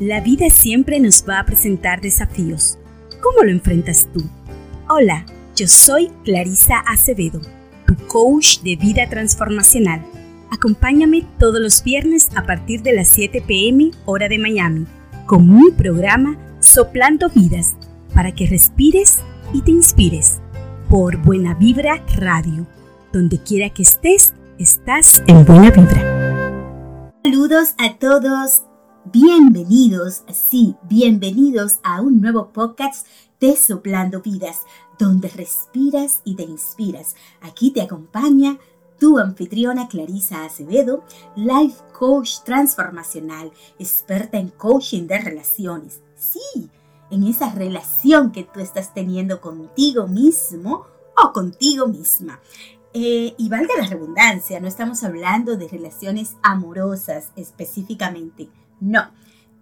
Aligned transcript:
La 0.00 0.22
vida 0.22 0.48
siempre 0.48 0.98
nos 0.98 1.26
va 1.28 1.40
a 1.40 1.44
presentar 1.44 2.00
desafíos. 2.00 2.78
¿Cómo 3.20 3.42
lo 3.44 3.50
enfrentas 3.50 4.08
tú? 4.14 4.22
Hola, 4.88 5.26
yo 5.54 5.68
soy 5.68 6.10
Clarisa 6.24 6.78
Acevedo, 6.86 7.42
tu 7.86 7.94
coach 8.06 8.60
de 8.60 8.76
vida 8.76 9.06
transformacional. 9.10 10.02
Acompáñame 10.50 11.26
todos 11.38 11.60
los 11.60 11.84
viernes 11.84 12.30
a 12.34 12.46
partir 12.46 12.80
de 12.80 12.94
las 12.94 13.08
7 13.08 13.44
pm 13.46 13.90
hora 14.06 14.30
de 14.30 14.38
Miami 14.38 14.86
con 15.26 15.54
mi 15.54 15.70
programa 15.70 16.38
Soplando 16.60 17.28
Vidas 17.28 17.76
para 18.14 18.34
que 18.34 18.46
respires 18.46 19.18
y 19.52 19.60
te 19.60 19.70
inspires 19.70 20.40
por 20.88 21.18
Buena 21.18 21.52
Vibra 21.52 22.02
Radio. 22.16 22.66
Donde 23.12 23.36
quiera 23.36 23.68
que 23.68 23.82
estés, 23.82 24.32
estás 24.58 25.22
en 25.26 25.44
Buena 25.44 25.70
Vibra. 25.70 27.12
Saludos 27.22 27.74
a 27.76 27.98
todos 27.98 28.62
Bienvenidos, 29.12 30.22
sí, 30.32 30.76
bienvenidos 30.84 31.80
a 31.82 32.00
un 32.00 32.20
nuevo 32.20 32.52
podcast 32.52 33.08
de 33.40 33.56
Soplando 33.56 34.22
Vidas, 34.22 34.60
donde 35.00 35.26
respiras 35.26 36.20
y 36.22 36.36
te 36.36 36.44
inspiras. 36.44 37.16
Aquí 37.40 37.72
te 37.72 37.82
acompaña 37.82 38.58
tu 39.00 39.18
anfitriona 39.18 39.88
Clarisa 39.88 40.44
Acevedo, 40.44 41.02
life 41.34 41.76
coach 41.92 42.42
transformacional, 42.44 43.50
experta 43.80 44.38
en 44.38 44.50
coaching 44.50 45.08
de 45.08 45.18
relaciones. 45.18 46.02
Sí, 46.14 46.70
en 47.10 47.24
esa 47.24 47.52
relación 47.52 48.30
que 48.30 48.44
tú 48.44 48.60
estás 48.60 48.94
teniendo 48.94 49.40
contigo 49.40 50.06
mismo 50.06 50.86
o 51.16 51.32
contigo 51.32 51.88
misma. 51.88 52.38
Eh, 52.92 53.34
y 53.36 53.48
valga 53.48 53.74
la 53.76 53.88
redundancia, 53.88 54.60
no 54.60 54.68
estamos 54.68 55.02
hablando 55.02 55.56
de 55.56 55.66
relaciones 55.66 56.36
amorosas 56.42 57.32
específicamente 57.34 58.48
no, 58.80 59.10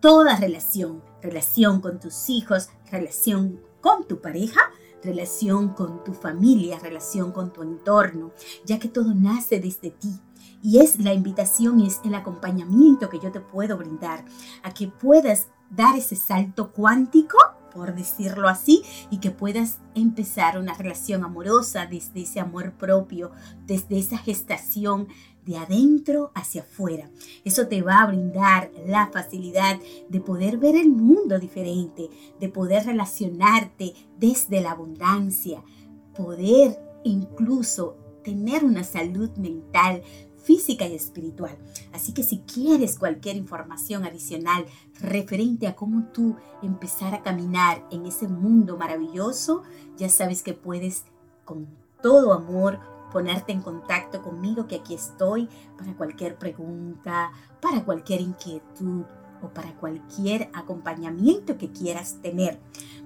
toda 0.00 0.36
relación, 0.36 1.02
relación 1.20 1.80
con 1.80 2.00
tus 2.00 2.30
hijos, 2.30 2.70
relación 2.90 3.60
con 3.80 4.06
tu 4.06 4.20
pareja, 4.20 4.60
relación 5.02 5.70
con 5.70 6.04
tu 6.04 6.12
familia, 6.12 6.78
relación 6.78 7.32
con 7.32 7.52
tu 7.52 7.62
entorno, 7.62 8.32
ya 8.64 8.78
que 8.78 8.88
todo 8.88 9.14
nace 9.14 9.60
desde 9.60 9.90
ti. 9.90 10.20
Y 10.62 10.78
es 10.78 10.98
la 10.98 11.14
invitación, 11.14 11.80
es 11.80 12.00
el 12.04 12.14
acompañamiento 12.14 13.08
que 13.08 13.20
yo 13.20 13.30
te 13.30 13.40
puedo 13.40 13.76
brindar 13.76 14.24
a 14.62 14.72
que 14.72 14.88
puedas 14.88 15.48
dar 15.70 15.96
ese 15.96 16.16
salto 16.16 16.72
cuántico, 16.72 17.38
por 17.72 17.94
decirlo 17.94 18.48
así, 18.48 18.82
y 19.10 19.18
que 19.18 19.30
puedas 19.30 19.78
empezar 19.94 20.58
una 20.58 20.74
relación 20.74 21.22
amorosa 21.22 21.86
desde 21.86 22.22
ese 22.22 22.40
amor 22.40 22.72
propio, 22.72 23.30
desde 23.66 23.98
esa 23.98 24.18
gestación 24.18 25.08
de 25.48 25.56
adentro 25.56 26.30
hacia 26.34 26.60
afuera. 26.60 27.10
Eso 27.42 27.68
te 27.68 27.80
va 27.80 28.02
a 28.02 28.06
brindar 28.06 28.70
la 28.86 29.08
facilidad 29.08 29.80
de 30.08 30.20
poder 30.20 30.58
ver 30.58 30.76
el 30.76 30.90
mundo 30.90 31.38
diferente, 31.38 32.10
de 32.38 32.48
poder 32.50 32.84
relacionarte 32.84 33.94
desde 34.18 34.60
la 34.60 34.72
abundancia, 34.72 35.62
poder 36.14 36.78
incluso 37.02 37.96
tener 38.22 38.62
una 38.62 38.84
salud 38.84 39.30
mental 39.38 40.02
física 40.36 40.86
y 40.86 40.94
espiritual. 40.94 41.56
Así 41.92 42.12
que 42.12 42.22
si 42.22 42.40
quieres 42.40 42.98
cualquier 42.98 43.36
información 43.36 44.04
adicional 44.04 44.66
referente 45.00 45.66
a 45.66 45.76
cómo 45.76 46.08
tú 46.12 46.36
empezar 46.62 47.14
a 47.14 47.22
caminar 47.22 47.86
en 47.90 48.04
ese 48.04 48.28
mundo 48.28 48.76
maravilloso, 48.76 49.62
ya 49.96 50.10
sabes 50.10 50.42
que 50.42 50.52
puedes 50.52 51.04
con 51.46 51.66
todo 52.02 52.34
amor 52.34 52.97
ponerte 53.12 53.52
en 53.52 53.62
contacto 53.62 54.22
conmigo, 54.22 54.66
que 54.66 54.76
aquí 54.76 54.94
estoy 54.94 55.48
para 55.76 55.94
cualquier 55.94 56.36
pregunta, 56.36 57.32
para 57.60 57.84
cualquier 57.84 58.20
inquietud 58.20 59.04
o 59.42 59.48
para 59.48 59.74
cualquier 59.74 60.50
acompañamiento 60.52 61.58
que 61.58 61.70
quieras 61.70 62.16
tener. 62.22 62.58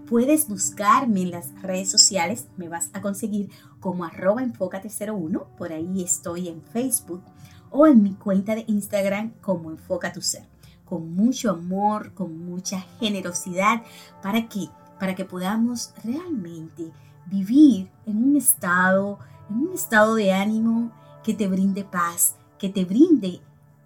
Puedes 0.09 0.49
buscarme 0.49 1.23
en 1.23 1.31
las 1.31 1.51
redes 1.63 1.91
sociales, 1.91 2.49
me 2.57 2.69
vas 2.69 2.91
a 2.93 3.01
conseguir 3.01 3.51
como 3.81 4.05
arroba 4.05 4.43
enfócate01, 4.43 5.47
por 5.57 5.73
ahí 5.73 6.03
estoy 6.03 6.49
en 6.49 6.63
Facebook 6.63 7.23
o 7.71 7.87
en 7.87 8.03
mi 8.03 8.15
cuenta 8.15 8.55
de 8.55 8.65
Instagram 8.67 9.33
como 9.41 9.71
enfoca 9.71 10.13
tu 10.13 10.21
ser, 10.21 10.47
con 10.85 11.15
mucho 11.15 11.51
amor, 11.51 12.13
con 12.15 12.45
mucha 12.45 12.81
generosidad, 13.01 13.83
¿para 14.23 14.49
qué? 14.49 14.69
Para 14.99 15.15
que 15.15 15.25
podamos 15.25 15.95
realmente 16.05 16.93
vivir 17.27 17.91
en 18.07 18.23
un 18.23 18.37
estado 18.37 19.19
un 19.53 19.73
estado 19.75 20.15
de 20.15 20.33
ánimo 20.33 20.91
que 21.23 21.35
te 21.35 21.49
brinde 21.49 21.85
paz, 21.85 22.37
que 22.59 22.69
te 22.69 22.85
brinde 22.85 23.41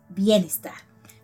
bienestar. 0.09 0.75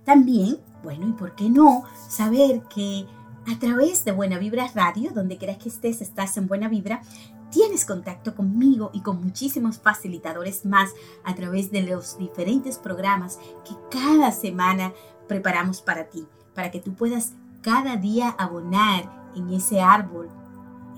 También, 0.05 0.59
bueno, 0.83 1.09
y 1.09 1.13
por 1.13 1.35
qué 1.35 1.49
no, 1.49 1.85
saber 2.09 2.63
que 2.75 3.07
a 3.51 3.59
través 3.59 4.05
de 4.05 4.13
Buena 4.13 4.39
Vibra 4.39 4.69
Radio, 4.75 5.13
donde 5.13 5.37
quieras 5.37 5.59
que 5.59 5.69
estés, 5.69 6.01
estás 6.01 6.37
en 6.37 6.49
Buena 6.49 6.69
Vibra, 6.69 7.03
tienes 7.51 7.85
contacto 7.85 8.35
conmigo 8.35 8.91
y 8.93 9.01
con 9.01 9.23
muchísimos 9.23 9.79
facilitadores 9.79 10.65
más 10.65 10.91
a 11.25 11.35
través 11.35 11.71
de 11.71 11.83
los 11.83 12.19
diferentes 12.19 12.79
programas 12.79 13.39
que 13.65 13.75
cada 13.91 14.33
semana 14.33 14.93
preparamos 15.29 15.83
para 15.83 16.09
ti, 16.09 16.27
para 16.55 16.71
que 16.71 16.81
tú 16.81 16.95
puedas 16.95 17.33
cada 17.61 17.97
día 17.97 18.31
abonar 18.31 19.31
en 19.37 19.51
ese 19.51 19.81
árbol 19.81 20.29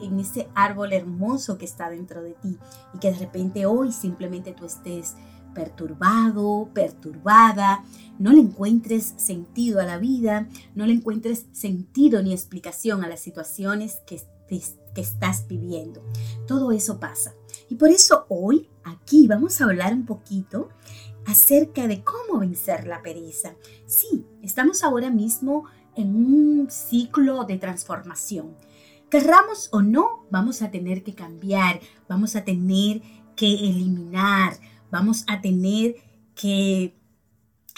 en 0.00 0.20
ese 0.20 0.48
árbol 0.54 0.92
hermoso 0.92 1.58
que 1.58 1.64
está 1.64 1.90
dentro 1.90 2.22
de 2.22 2.32
ti 2.34 2.58
y 2.94 2.98
que 2.98 3.12
de 3.12 3.18
repente 3.18 3.66
hoy 3.66 3.92
simplemente 3.92 4.52
tú 4.52 4.66
estés 4.66 5.14
perturbado, 5.54 6.68
perturbada, 6.74 7.84
no 8.18 8.32
le 8.32 8.40
encuentres 8.40 9.14
sentido 9.16 9.80
a 9.80 9.84
la 9.84 9.98
vida, 9.98 10.48
no 10.74 10.84
le 10.84 10.92
encuentres 10.94 11.46
sentido 11.52 12.22
ni 12.22 12.32
explicación 12.32 13.04
a 13.04 13.08
las 13.08 13.20
situaciones 13.20 14.00
que, 14.06 14.20
que 14.48 15.00
estás 15.00 15.46
viviendo. 15.46 16.04
Todo 16.46 16.72
eso 16.72 16.98
pasa. 16.98 17.34
Y 17.70 17.76
por 17.76 17.88
eso 17.88 18.26
hoy 18.28 18.68
aquí 18.82 19.26
vamos 19.26 19.60
a 19.60 19.64
hablar 19.64 19.94
un 19.94 20.04
poquito 20.04 20.68
acerca 21.26 21.86
de 21.86 22.02
cómo 22.02 22.40
vencer 22.40 22.86
la 22.86 23.02
pereza. 23.02 23.54
Sí, 23.86 24.26
estamos 24.42 24.82
ahora 24.82 25.10
mismo 25.10 25.64
en 25.96 26.14
un 26.16 26.70
ciclo 26.70 27.44
de 27.44 27.58
transformación 27.58 28.56
Querramos 29.14 29.68
o 29.70 29.80
no, 29.80 30.26
vamos 30.28 30.60
a 30.60 30.72
tener 30.72 31.04
que 31.04 31.14
cambiar, 31.14 31.78
vamos 32.08 32.34
a 32.34 32.42
tener 32.42 33.00
que 33.36 33.46
eliminar, 33.46 34.54
vamos 34.90 35.22
a 35.28 35.40
tener 35.40 35.94
que 36.34 36.96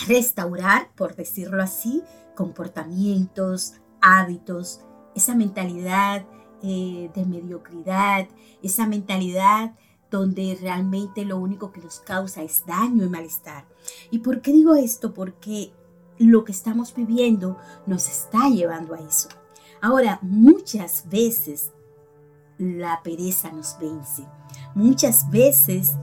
restaurar, 0.08 0.94
por 0.94 1.14
decirlo 1.14 1.62
así, 1.62 2.02
comportamientos, 2.34 3.74
hábitos, 4.00 4.80
esa 5.14 5.34
mentalidad 5.34 6.24
eh, 6.62 7.10
de 7.14 7.26
mediocridad, 7.26 8.28
esa 8.62 8.86
mentalidad 8.86 9.74
donde 10.10 10.56
realmente 10.58 11.26
lo 11.26 11.36
único 11.36 11.70
que 11.70 11.82
nos 11.82 12.00
causa 12.00 12.44
es 12.44 12.64
daño 12.64 13.04
y 13.04 13.10
malestar. 13.10 13.66
¿Y 14.10 14.20
por 14.20 14.40
qué 14.40 14.54
digo 14.54 14.74
esto? 14.74 15.12
Porque 15.12 15.74
lo 16.18 16.44
que 16.44 16.52
estamos 16.52 16.94
viviendo 16.94 17.58
nos 17.84 18.08
está 18.08 18.48
llevando 18.48 18.94
a 18.94 19.00
eso. 19.00 19.28
Ahora, 19.80 20.18
muchas 20.22 21.08
veces 21.08 21.72
la 22.58 23.02
pereza 23.02 23.50
nos 23.52 23.76
vence. 23.78 24.24
Muchas 24.74 25.30
veces 25.30 25.94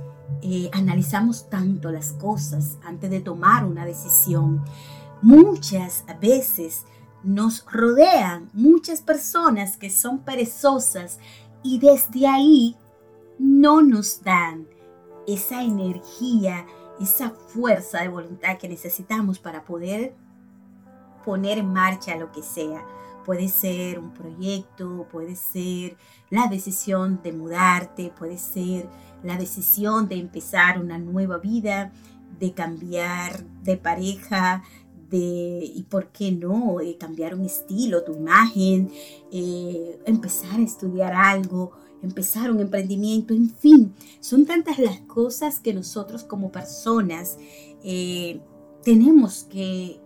eh, 0.41 0.69
analizamos 0.73 1.49
tanto 1.49 1.91
las 1.91 2.13
cosas 2.13 2.77
antes 2.83 3.09
de 3.09 3.21
tomar 3.21 3.65
una 3.65 3.85
decisión. 3.85 4.63
Muchas 5.21 6.03
veces 6.19 6.85
nos 7.23 7.65
rodean 7.71 8.49
muchas 8.53 9.01
personas 9.01 9.77
que 9.77 9.89
son 9.89 10.19
perezosas 10.19 11.19
y 11.63 11.79
desde 11.79 12.27
ahí 12.27 12.75
no 13.39 13.81
nos 13.81 14.21
dan 14.21 14.67
esa 15.25 15.63
energía, 15.63 16.65
esa 16.99 17.29
fuerza 17.29 18.01
de 18.01 18.09
voluntad 18.09 18.57
que 18.57 18.67
necesitamos 18.67 19.39
para 19.39 19.63
poder 19.63 20.13
poner 21.25 21.57
en 21.57 21.71
marcha 21.71 22.15
lo 22.17 22.31
que 22.31 22.43
sea. 22.43 22.83
Puede 23.25 23.47
ser 23.47 23.99
un 23.99 24.13
proyecto, 24.13 25.07
puede 25.11 25.35
ser 25.35 25.95
la 26.29 26.47
decisión 26.47 27.21
de 27.23 27.31
mudarte, 27.31 28.11
puede 28.17 28.37
ser 28.37 28.89
la 29.23 29.37
decisión 29.37 30.07
de 30.07 30.15
empezar 30.15 30.79
una 30.79 30.97
nueva 30.97 31.37
vida, 31.37 31.91
de 32.39 32.53
cambiar 32.53 33.45
de 33.63 33.77
pareja, 33.77 34.63
de, 35.09 35.71
y 35.75 35.83
por 35.83 36.07
qué 36.07 36.31
no, 36.31 36.81
eh, 36.81 36.97
cambiar 36.97 37.35
un 37.35 37.45
estilo, 37.45 38.03
tu 38.03 38.13
imagen, 38.13 38.91
eh, 39.31 39.99
empezar 40.05 40.59
a 40.59 40.63
estudiar 40.63 41.13
algo, 41.13 41.71
empezar 42.01 42.51
un 42.51 42.59
emprendimiento, 42.59 43.33
en 43.33 43.49
fin, 43.49 43.93
son 44.19 44.45
tantas 44.45 44.79
las 44.79 44.99
cosas 45.01 45.59
que 45.59 45.73
nosotros 45.73 46.23
como 46.23 46.51
personas 46.51 47.37
eh, 47.83 48.41
tenemos 48.83 49.43
que 49.43 49.99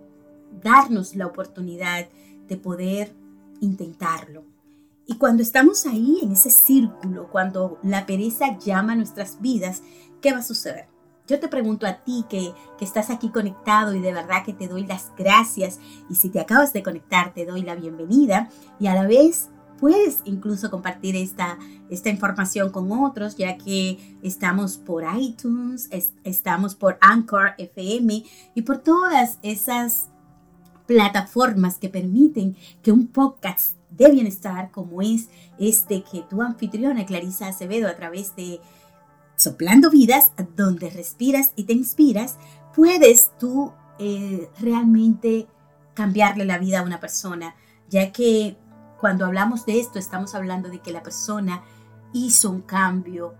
darnos 0.62 1.16
la 1.16 1.28
oportunidad 1.28 2.08
de 2.48 2.58
poder 2.58 3.16
intentarlo. 3.60 4.44
Y 5.06 5.18
cuando 5.18 5.42
estamos 5.42 5.86
ahí 5.86 6.20
en 6.22 6.34
ese 6.34 6.50
círculo, 6.50 7.30
cuando 7.32 7.80
la 7.82 8.06
pereza 8.06 8.58
llama 8.60 8.94
a 8.94 8.98
nuestras 8.98 9.42
vidas, 9.42 9.82
¿qué 10.22 10.34
va 10.34 10.40
a 10.40 10.44
suceder? 10.44 10.88
yo 11.28 11.40
te 11.40 11.50
pregunto 11.50 11.86
a 11.86 12.04
ti 12.04 12.26
que, 12.30 12.54
que, 12.78 12.86
estás 12.86 13.10
aquí 13.10 13.30
conectado 13.30 13.94
y 13.94 14.00
de 14.00 14.14
verdad 14.14 14.46
que 14.46 14.54
te 14.54 14.68
doy 14.68 14.86
las 14.86 15.12
gracias 15.18 15.80
y 16.10 16.16
si 16.16 16.30
te 16.30 16.40
acabas 16.40 16.74
de 16.74 16.84
conectar 16.84 17.34
te 17.34 17.46
doy 17.46 17.62
la 17.64 17.76
bienvenida 17.76 18.50
y 18.80 18.88
a 18.88 18.96
la 18.96 19.06
vez 19.06 19.50
puedes 19.78 20.22
incluso 20.26 20.72
compartir 20.72 21.16
esta, 21.16 21.58
esta 21.90 22.10
información 22.10 22.72
con 22.72 22.92
otros 22.92 23.36
ya 23.36 23.58
que 23.58 24.18
estamos 24.22 24.78
por 24.78 25.04
iTunes, 25.18 25.90
estamos 26.24 26.76
por 26.76 26.98
Anchor 27.02 27.54
FM 27.58 28.24
y 28.56 28.62
por 28.62 28.80
todas 28.80 29.38
esas 29.42 30.10
plataformas 30.88 31.78
que 31.78 31.90
permiten 31.90 32.56
que 32.82 32.92
un 32.92 33.08
podcast 33.08 33.78
de 33.92 34.10
bienestar 34.10 34.72
como 34.72 35.02
es 35.02 35.30
este 35.60 36.04
que 36.04 36.22
tu 36.22 36.42
anfitriona 36.42 37.06
Clarisa 37.06 37.48
Acevedo 37.48 37.88
a 37.88 37.96
través 37.96 38.36
de 38.36 38.60
Soplando 39.36 39.92
Vidas, 39.92 40.32
donde 40.56 40.90
respiras 40.90 41.52
y 41.56 41.66
te 41.66 41.74
inspiras, 41.74 42.38
puedes 42.76 43.32
tú 43.38 43.72
eh, 44.00 44.50
realmente 44.60 45.48
cambiarle 45.94 46.46
la 46.46 46.58
vida 46.58 46.80
a 46.80 46.84
una 46.84 47.00
persona, 47.00 47.56
ya 47.90 48.12
que 48.12 48.58
cuando 49.00 49.26
hablamos 49.26 49.66
de 49.66 49.80
esto 49.80 50.00
estamos 50.00 50.36
hablando 50.36 50.70
de 50.70 50.80
que 50.80 50.92
la 50.92 51.04
persona 51.04 51.64
hizo 52.14 52.50
un 52.50 52.62
cambio 52.62 53.36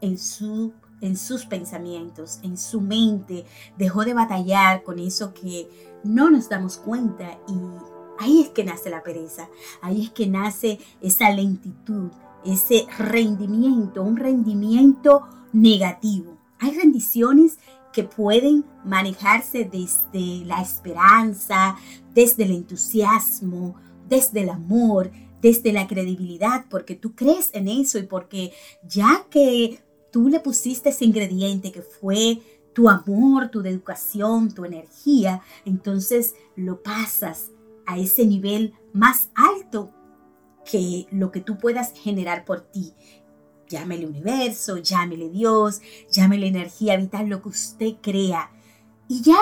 en, 0.00 0.18
su, 0.18 0.72
en 1.00 1.16
sus 1.16 1.46
pensamientos, 1.46 2.40
en 2.42 2.56
su 2.56 2.80
mente, 2.80 3.44
dejó 3.76 4.04
de 4.04 4.14
batallar 4.14 4.82
con 4.82 4.98
eso 4.98 5.32
que 5.34 5.68
no 6.04 6.30
nos 6.30 6.48
damos 6.48 6.76
cuenta 6.78 7.38
y 7.48 7.54
ahí 8.18 8.42
es 8.42 8.48
que 8.50 8.64
nace 8.64 8.90
la 8.90 9.02
pereza, 9.02 9.48
ahí 9.80 10.04
es 10.04 10.10
que 10.10 10.26
nace 10.26 10.78
esa 11.00 11.30
lentitud, 11.30 12.10
ese 12.44 12.86
rendimiento, 12.98 14.02
un 14.02 14.16
rendimiento 14.16 15.26
negativo. 15.52 16.38
Hay 16.58 16.76
rendiciones 16.76 17.58
que 17.92 18.04
pueden 18.04 18.64
manejarse 18.84 19.64
desde 19.64 20.44
la 20.44 20.60
esperanza, 20.60 21.76
desde 22.14 22.44
el 22.44 22.52
entusiasmo, 22.52 23.76
desde 24.08 24.42
el 24.42 24.50
amor, 24.50 25.10
desde 25.40 25.72
la 25.72 25.86
credibilidad, 25.86 26.66
porque 26.68 26.94
tú 26.94 27.14
crees 27.14 27.50
en 27.54 27.68
eso 27.68 27.98
y 27.98 28.02
porque 28.02 28.52
ya 28.86 29.26
que 29.30 29.80
tú 30.18 30.28
le 30.28 30.40
pusiste 30.40 30.88
ese 30.88 31.04
ingrediente 31.04 31.70
que 31.70 31.80
fue 31.80 32.42
tu 32.72 32.88
amor, 32.88 33.50
tu 33.52 33.60
educación, 33.60 34.52
tu 34.52 34.64
energía, 34.64 35.42
entonces 35.64 36.34
lo 36.56 36.82
pasas 36.82 37.52
a 37.86 37.98
ese 37.98 38.26
nivel 38.26 38.74
más 38.92 39.30
alto 39.36 39.92
que 40.68 41.06
lo 41.12 41.30
que 41.30 41.40
tú 41.40 41.56
puedas 41.56 41.92
generar 41.92 42.44
por 42.44 42.62
ti. 42.62 42.94
Llámele 43.68 44.08
universo, 44.08 44.78
llámele 44.78 45.28
Dios, 45.30 45.82
llámele 46.10 46.48
energía 46.48 46.96
vital, 46.96 47.28
lo 47.28 47.40
que 47.40 47.50
usted 47.50 47.94
crea. 48.02 48.50
Y 49.06 49.22
ya 49.22 49.38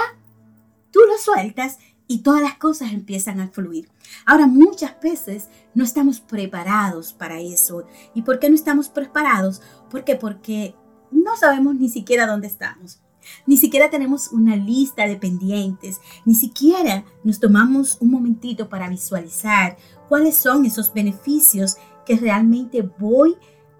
tú 0.90 1.00
lo 1.08 1.16
sueltas 1.16 1.78
y 2.08 2.18
todas 2.18 2.42
las 2.42 2.56
cosas 2.58 2.92
empiezan 2.92 3.40
a 3.40 3.48
fluir. 3.48 3.88
Ahora, 4.24 4.46
muchas 4.46 5.00
veces 5.00 5.48
no 5.74 5.84
estamos 5.84 6.20
preparados 6.20 7.12
para 7.12 7.40
eso. 7.40 7.84
¿Y 8.14 8.22
por 8.22 8.38
qué 8.38 8.48
no 8.48 8.54
estamos 8.54 8.88
preparados? 8.88 9.62
¿Por 9.90 10.04
qué? 10.04 10.16
Porque 10.16 10.74
no 11.10 11.36
sabemos 11.36 11.74
ni 11.74 11.88
siquiera 11.88 12.26
dónde 12.26 12.46
estamos. 12.46 13.00
Ni 13.44 13.56
siquiera 13.56 13.90
tenemos 13.90 14.28
una 14.28 14.54
lista 14.54 15.06
de 15.06 15.16
pendientes, 15.16 16.00
ni 16.24 16.34
siquiera 16.36 17.04
nos 17.24 17.40
tomamos 17.40 17.98
un 18.00 18.12
momentito 18.12 18.68
para 18.68 18.88
visualizar 18.88 19.76
cuáles 20.08 20.36
son 20.36 20.64
esos 20.64 20.92
beneficios 20.92 21.76
que 22.04 22.16
realmente 22.16 22.82
voy 22.82 23.36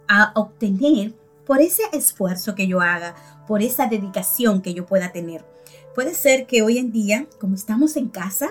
a 0.08 0.32
obtener 0.34 1.14
por 1.46 1.61
ese 1.61 1.82
esfuerzo 1.93 2.56
que 2.56 2.67
yo 2.67 2.81
haga, 2.81 3.14
por 3.46 3.62
esa 3.62 3.87
dedicación 3.87 4.62
que 4.62 4.75
yo 4.75 4.84
pueda 4.84 5.12
tener. 5.12 5.44
Puede 5.97 6.13
ser 6.13 6.47
que 6.47 6.61
hoy 6.61 6.77
en 6.77 6.93
día, 6.93 7.27
como 7.41 7.55
estamos 7.55 7.97
en 7.97 8.11
casa, 8.11 8.51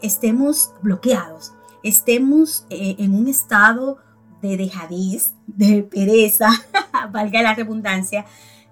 estemos 0.00 0.72
bloqueados, 0.80 1.52
estemos 1.82 2.64
eh, 2.70 2.96
en 2.98 3.14
un 3.14 3.28
estado 3.28 3.98
de 4.40 4.56
dejadez, 4.56 5.34
de 5.46 5.82
pereza, 5.82 6.48
valga 7.12 7.42
la 7.42 7.54
redundancia. 7.54 8.24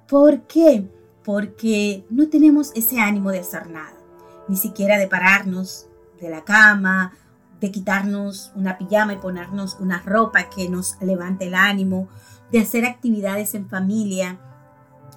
¿Por 0.09 0.47
qué? 0.47 0.89
Porque 1.23 2.07
no 2.09 2.31
tenemos 2.31 2.73
ese 2.75 2.99
ánimo 2.99 3.31
de 3.31 3.41
hacer 3.41 3.69
nada, 3.69 3.93
ni 4.49 4.57
siquiera 4.57 4.97
de 4.97 5.07
pararnos 5.07 5.89
de 6.19 6.31
la 6.31 6.45
cama, 6.45 7.13
de 7.61 7.71
quitarnos 7.71 8.53
una 8.55 8.79
pijama 8.79 9.13
y 9.13 9.19
ponernos 9.19 9.77
una 9.81 10.01
ropa 10.01 10.49
que 10.49 10.71
nos 10.71 10.97
levante 11.03 11.49
el 11.49 11.55
ánimo, 11.55 12.09
de 12.51 12.61
hacer 12.61 12.87
actividades 12.87 13.55
en 13.55 13.69
familia, 13.69 14.39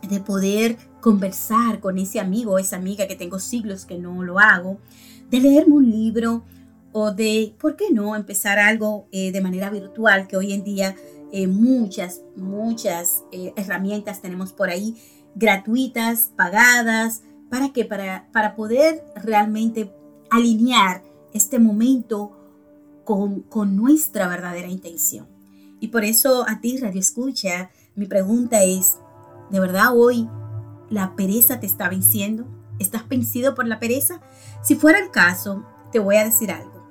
de 0.01 0.19
poder 0.19 0.77
conversar 1.01 1.79
con 1.79 1.97
ese 1.97 2.19
amigo 2.19 2.53
o 2.53 2.59
esa 2.59 2.75
amiga 2.75 3.07
que 3.07 3.15
tengo 3.15 3.39
siglos 3.39 3.85
que 3.85 3.97
no 3.97 4.23
lo 4.23 4.39
hago, 4.39 4.79
de 5.29 5.39
leerme 5.39 5.75
un 5.75 5.89
libro 5.89 6.43
o 6.91 7.11
de, 7.11 7.55
¿por 7.59 7.75
qué 7.75 7.91
no?, 7.91 8.15
empezar 8.15 8.59
algo 8.59 9.07
eh, 9.11 9.31
de 9.31 9.41
manera 9.41 9.69
virtual, 9.69 10.27
que 10.27 10.37
hoy 10.37 10.53
en 10.53 10.63
día 10.63 10.95
eh, 11.31 11.47
muchas, 11.47 12.21
muchas 12.35 13.23
eh, 13.31 13.53
herramientas 13.55 14.21
tenemos 14.21 14.53
por 14.53 14.69
ahí, 14.69 14.95
gratuitas, 15.35 16.31
pagadas, 16.35 17.21
¿para 17.49 17.71
qué? 17.73 17.85
Para, 17.85 18.27
para 18.31 18.55
poder 18.55 19.03
realmente 19.15 19.93
alinear 20.31 21.03
este 21.33 21.59
momento 21.59 22.31
con, 23.03 23.41
con 23.41 23.75
nuestra 23.75 24.27
verdadera 24.27 24.67
intención. 24.67 25.27
Y 25.79 25.89
por 25.89 26.03
eso 26.03 26.45
a 26.47 26.59
ti, 26.59 26.77
Radio 26.77 26.99
Escucha, 26.99 27.69
mi 27.95 28.07
pregunta 28.07 28.63
es, 28.63 28.97
¿De 29.49 29.61
verdad 29.61 29.95
hoy 29.95 30.27
la 30.89 31.15
pereza 31.15 31.59
te 31.59 31.65
está 31.65 31.89
venciendo? 31.89 32.47
¿Estás 32.79 33.07
vencido 33.07 33.55
por 33.55 33.67
la 33.67 33.79
pereza? 33.79 34.21
Si 34.63 34.75
fuera 34.75 34.99
el 34.99 35.11
caso, 35.11 35.65
te 35.91 35.99
voy 35.99 36.17
a 36.17 36.25
decir 36.25 36.51
algo. 36.51 36.87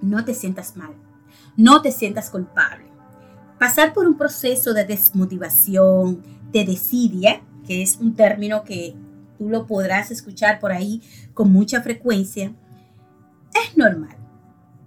No 0.00 0.24
te 0.24 0.34
sientas 0.34 0.76
mal. 0.76 0.94
No 1.56 1.82
te 1.82 1.90
sientas 1.90 2.30
culpable. 2.30 2.84
Pasar 3.58 3.92
por 3.92 4.06
un 4.06 4.16
proceso 4.16 4.72
de 4.74 4.84
desmotivación, 4.84 6.22
de 6.52 6.64
desidia, 6.64 7.42
que 7.66 7.82
es 7.82 7.96
un 7.96 8.14
término 8.14 8.62
que 8.62 8.94
tú 9.36 9.48
lo 9.48 9.66
podrás 9.66 10.10
escuchar 10.10 10.60
por 10.60 10.70
ahí 10.70 11.02
con 11.34 11.52
mucha 11.52 11.82
frecuencia, 11.82 12.52
es 13.54 13.76
normal. 13.76 14.16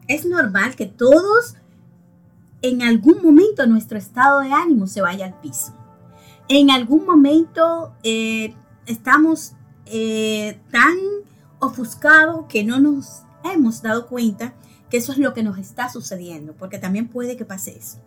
Es 0.07 0.25
normal 0.25 0.75
que 0.75 0.85
todos 0.85 1.55
en 2.61 2.81
algún 2.81 3.21
momento 3.21 3.65
nuestro 3.65 3.97
estado 3.97 4.39
de 4.41 4.53
ánimo 4.53 4.87
se 4.87 5.01
vaya 5.01 5.25
al 5.25 5.39
piso 5.41 5.73
en 6.47 6.71
algún 6.71 7.05
momento 7.05 7.93
eh, 8.03 8.55
estamos 8.85 9.53
eh, 9.85 10.59
tan 10.71 10.97
ofuscados 11.59 12.45
que 12.47 12.63
no 12.63 12.79
nos 12.79 13.23
hemos 13.43 13.81
dado 13.81 14.07
cuenta 14.07 14.53
que 14.89 14.97
eso 14.97 15.11
es 15.11 15.17
lo 15.17 15.33
que 15.33 15.43
nos 15.43 15.57
está 15.57 15.89
sucediendo, 15.89 16.53
porque 16.53 16.77
también 16.77 17.07
puede 17.07 17.37
que 17.37 17.45
pase 17.45 17.77
eso. 17.77 17.99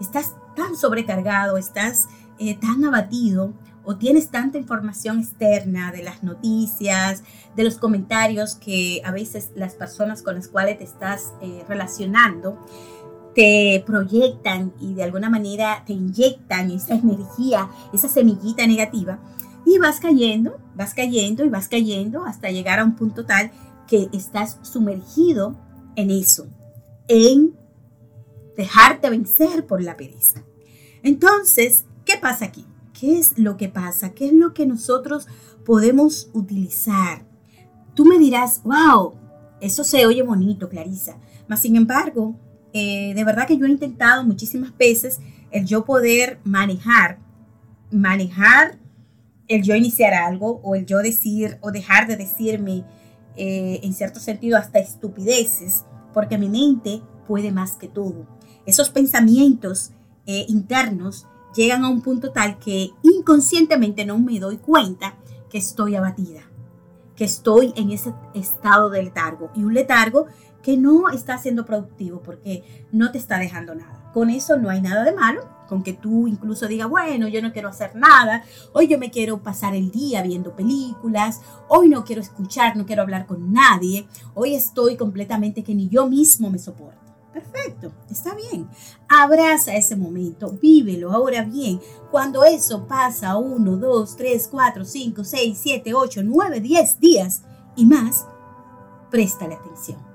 Estás 0.00 0.34
tan 0.54 0.76
sobrecargado, 0.76 1.56
estás 1.56 2.08
eh, 2.38 2.56
tan 2.58 2.84
abatido 2.84 3.54
o 3.84 3.96
tienes 3.96 4.30
tanta 4.30 4.58
información 4.58 5.20
externa 5.20 5.92
de 5.92 6.02
las 6.02 6.22
noticias, 6.22 7.22
de 7.54 7.64
los 7.64 7.76
comentarios 7.78 8.56
que 8.56 9.00
a 9.04 9.12
veces 9.12 9.52
las 9.54 9.74
personas 9.74 10.22
con 10.22 10.34
las 10.34 10.48
cuales 10.48 10.78
te 10.78 10.84
estás 10.84 11.32
relacionando, 11.68 12.58
te 13.36 13.84
proyectan 13.84 14.72
y 14.80 14.94
de 14.94 15.04
alguna 15.04 15.28
manera 15.28 15.84
te 15.86 15.92
inyectan 15.92 16.70
esa 16.70 16.94
energía, 16.94 17.68
esa 17.92 18.08
semillita 18.08 18.66
negativa, 18.66 19.20
y 19.66 19.76
vas 19.78 20.00
cayendo, 20.00 20.56
vas 20.74 20.94
cayendo 20.94 21.44
y 21.44 21.50
vas 21.50 21.68
cayendo 21.68 22.24
hasta 22.24 22.50
llegar 22.50 22.78
a 22.78 22.84
un 22.84 22.96
punto 22.96 23.26
tal 23.26 23.50
que 23.86 24.08
estás 24.14 24.58
sumergido 24.62 25.54
en 25.96 26.10
eso, 26.10 26.46
en 27.08 27.54
dejarte 28.56 29.10
vencer 29.10 29.66
por 29.66 29.82
la 29.82 29.98
pereza. 29.98 30.42
Entonces, 31.02 31.84
¿qué 32.06 32.16
pasa 32.16 32.46
aquí? 32.46 32.64
¿Qué 32.98 33.18
es 33.18 33.38
lo 33.38 33.58
que 33.58 33.68
pasa? 33.68 34.14
¿Qué 34.14 34.28
es 34.28 34.32
lo 34.32 34.54
que 34.54 34.64
nosotros 34.64 35.26
podemos 35.66 36.30
utilizar? 36.32 37.26
Tú 37.92 38.06
me 38.06 38.18
dirás, 38.18 38.62
wow, 38.64 39.12
eso 39.60 39.84
se 39.84 40.06
oye 40.06 40.22
bonito, 40.22 40.70
Clarisa. 40.70 41.18
Mas, 41.48 41.60
sin 41.60 41.76
embargo, 41.76 42.34
eh, 42.78 43.14
de 43.14 43.24
verdad 43.24 43.46
que 43.46 43.56
yo 43.56 43.64
he 43.64 43.70
intentado 43.70 44.22
muchísimas 44.22 44.76
veces 44.76 45.20
el 45.50 45.64
yo 45.64 45.86
poder 45.86 46.40
manejar, 46.44 47.18
manejar 47.90 48.78
el 49.48 49.62
yo 49.62 49.74
iniciar 49.74 50.12
algo 50.12 50.60
o 50.62 50.74
el 50.74 50.84
yo 50.84 50.98
decir 50.98 51.56
o 51.62 51.70
dejar 51.70 52.06
de 52.06 52.18
decirme 52.18 52.84
eh, 53.34 53.80
en 53.82 53.94
cierto 53.94 54.20
sentido 54.20 54.58
hasta 54.58 54.78
estupideces, 54.78 55.86
porque 56.12 56.36
mi 56.36 56.50
mente 56.50 57.00
puede 57.26 57.50
más 57.50 57.76
que 57.76 57.88
todo. 57.88 58.26
Esos 58.66 58.90
pensamientos 58.90 59.92
eh, 60.26 60.44
internos 60.46 61.26
llegan 61.54 61.82
a 61.82 61.88
un 61.88 62.02
punto 62.02 62.30
tal 62.30 62.58
que 62.58 62.90
inconscientemente 63.02 64.04
no 64.04 64.18
me 64.18 64.38
doy 64.38 64.58
cuenta 64.58 65.16
que 65.48 65.56
estoy 65.56 65.94
abatida, 65.94 66.42
que 67.14 67.24
estoy 67.24 67.72
en 67.74 67.90
ese 67.90 68.12
estado 68.34 68.90
de 68.90 69.02
letargo. 69.02 69.50
Y 69.54 69.64
un 69.64 69.72
letargo 69.72 70.26
que 70.66 70.76
no 70.76 71.10
está 71.10 71.38
siendo 71.38 71.64
productivo 71.64 72.20
porque 72.24 72.64
no 72.90 73.12
te 73.12 73.18
está 73.18 73.38
dejando 73.38 73.76
nada. 73.76 74.10
Con 74.12 74.30
eso 74.30 74.56
no 74.56 74.68
hay 74.68 74.82
nada 74.82 75.04
de 75.04 75.12
malo, 75.12 75.48
con 75.68 75.84
que 75.84 75.92
tú 75.92 76.26
incluso 76.26 76.66
digas, 76.66 76.88
bueno, 76.88 77.28
yo 77.28 77.40
no 77.40 77.52
quiero 77.52 77.68
hacer 77.68 77.94
nada, 77.94 78.42
hoy 78.72 78.88
yo 78.88 78.98
me 78.98 79.12
quiero 79.12 79.44
pasar 79.44 79.76
el 79.76 79.92
día 79.92 80.22
viendo 80.22 80.56
películas, 80.56 81.40
hoy 81.68 81.88
no 81.88 82.04
quiero 82.04 82.20
escuchar, 82.20 82.76
no 82.76 82.84
quiero 82.84 83.02
hablar 83.02 83.26
con 83.26 83.52
nadie, 83.52 84.08
hoy 84.34 84.56
estoy 84.56 84.96
completamente 84.96 85.62
que 85.62 85.72
ni 85.72 85.88
yo 85.88 86.08
mismo 86.08 86.50
me 86.50 86.58
soporto. 86.58 86.98
Perfecto, 87.32 87.92
está 88.10 88.34
bien. 88.34 88.68
Abraza 89.08 89.72
ese 89.76 89.94
momento, 89.94 90.50
vívelo. 90.60 91.12
Ahora 91.12 91.44
bien, 91.44 91.78
cuando 92.10 92.44
eso 92.44 92.88
pasa 92.88 93.36
uno, 93.36 93.76
dos, 93.76 94.16
tres, 94.16 94.48
cuatro, 94.50 94.84
cinco, 94.84 95.22
seis, 95.22 95.60
siete, 95.62 95.94
ocho, 95.94 96.24
nueve, 96.24 96.58
diez 96.58 96.98
días 96.98 97.42
y 97.76 97.86
más, 97.86 98.26
préstale 99.12 99.54
atención 99.54 100.05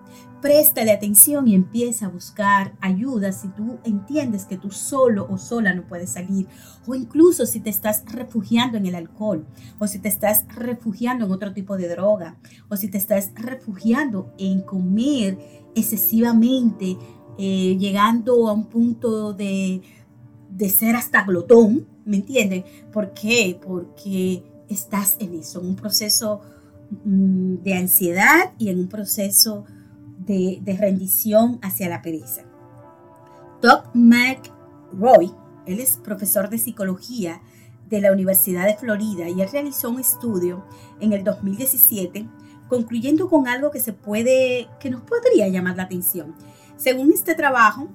préstale 0.42 0.92
atención 0.92 1.48
y 1.48 1.56
empieza 1.56 2.08
a 2.08 2.10
buscar 2.10 2.74
ayuda 2.82 3.32
si 3.32 3.48
tú 3.50 3.80
entiendes 3.84 4.46
que 4.46 4.58
tú 4.58 4.72
solo 4.72 5.28
o 5.30 5.38
sola 5.38 5.74
no 5.74 5.88
puedes 5.88 6.12
salir, 6.12 6.48
o 6.88 6.96
incluso 6.96 7.46
si 7.46 7.60
te 7.60 7.70
estás 7.70 8.04
refugiando 8.12 8.78
en 8.78 8.88
el 8.88 8.96
alcohol, 8.96 9.46
o 9.80 9.88
si 9.88 10.00
te 10.00 10.10
estás 10.10 10.46
refugiando 10.56 11.26
en 11.26 11.32
otro 11.32 11.54
tipo 11.54 11.78
de 11.78 11.88
droga, 11.88 12.38
o 12.70 12.76
si 12.76 12.90
te 12.90 12.98
estás 12.98 13.32
refugiando 13.36 14.34
en 14.38 14.62
comer 14.62 15.38
excesivamente, 15.76 16.98
eh, 17.38 17.78
llegando 17.80 18.50
a 18.50 18.54
un 18.54 18.66
punto 18.66 19.34
de, 19.34 19.82
de 20.50 20.70
ser 20.70 20.96
hasta 20.96 21.24
glotón, 21.24 21.88
¿me 22.04 22.18
entienden? 22.18 22.66
¿Por 22.92 23.14
qué? 23.14 23.60
Porque 23.64 24.44
estás 24.70 25.18
en 25.20 25.36
eso, 25.36 25.62
en 25.62 25.68
un 25.68 25.76
proceso 25.76 26.42
mm, 27.06 27.56
de 27.64 27.74
ansiedad 27.76 28.54
y 28.58 28.70
en 28.70 28.80
un 28.80 28.88
proceso 28.88 29.66
de, 30.26 30.78
rendición 30.80 31.60
hacia 31.62 31.90
la 31.90 32.02
pereza. 32.02 32.44
Doc 33.62 33.90
McRoy, 33.94 35.32
él 35.66 35.80
es 35.80 35.98
profesor 35.98 36.50
de 36.50 36.58
psicología 36.58 37.42
de 37.90 38.02
la 38.02 38.12
Universidad 38.12 38.66
de 38.66 38.78
Florida 38.78 39.30
y 39.30 39.42
él 39.42 39.50
realizó 39.52 39.90
un 39.90 40.00
estudio 40.00 40.66
en 41.00 41.14
el 41.14 41.24
2017 41.24 42.28
concluyendo 42.70 43.30
con 43.30 43.48
algo 43.48 43.70
que 43.70 43.82
se 43.82 43.92
puede, 43.92 44.70
que 44.80 44.90
nos 44.90 45.02
podría 45.02 45.50
llamar 45.50 45.76
la 45.76 45.84
atención. 45.84 46.34
Según 46.78 47.12
este 47.12 47.36
trabajo, 47.36 47.90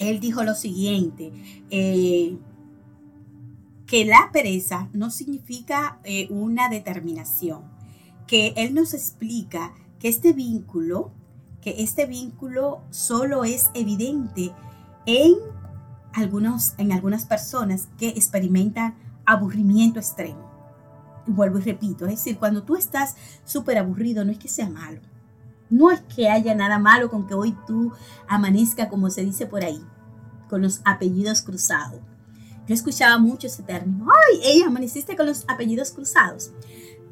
él 0.00 0.18
dijo 0.18 0.42
lo 0.42 0.54
siguiente, 0.54 1.32
eh, 1.70 2.36
que 3.86 4.04
la 4.04 4.30
pereza 4.32 4.88
no 4.92 5.10
significa 5.10 6.00
eh, 6.04 6.26
una 6.30 6.68
determinación, 6.68 7.62
que 8.26 8.52
él 8.56 8.74
nos 8.74 8.92
explica 8.92 9.72
que 10.00 10.08
este 10.08 10.32
vínculo, 10.32 11.12
que 11.60 11.82
este 11.82 12.06
vínculo 12.06 12.80
solo 12.90 13.44
es 13.44 13.70
evidente 13.74 14.52
en, 15.06 15.34
algunos, 16.14 16.74
en 16.78 16.90
algunas 16.90 17.26
personas 17.26 17.88
que 17.98 18.08
experimentan 18.08 18.94
aburrimiento 19.26 20.00
extremo. 20.00 20.50
vuelvo 21.26 21.58
y 21.58 21.62
repito, 21.62 22.06
es 22.06 22.12
decir, 22.12 22.38
cuando 22.38 22.64
tú 22.64 22.74
estás 22.74 23.14
súper 23.44 23.78
aburrido, 23.78 24.24
no 24.24 24.32
es 24.32 24.38
que 24.38 24.48
sea 24.48 24.68
malo. 24.68 25.00
No 25.68 25.92
es 25.92 26.00
que 26.00 26.28
haya 26.28 26.54
nada 26.54 26.80
malo 26.80 27.10
con 27.10 27.28
que 27.28 27.34
hoy 27.34 27.56
tú 27.66 27.92
amanezca, 28.26 28.88
como 28.88 29.10
se 29.10 29.22
dice 29.22 29.46
por 29.46 29.62
ahí, 29.62 29.80
con 30.48 30.62
los 30.62 30.80
apellidos 30.84 31.42
cruzados. 31.42 32.00
Yo 32.66 32.74
escuchaba 32.74 33.18
mucho 33.18 33.46
ese 33.46 33.62
término. 33.62 34.06
¡Ay, 34.10 34.40
ella 34.44 34.66
amaneciste 34.66 35.16
con 35.16 35.26
los 35.26 35.44
apellidos 35.46 35.92
cruzados! 35.92 36.50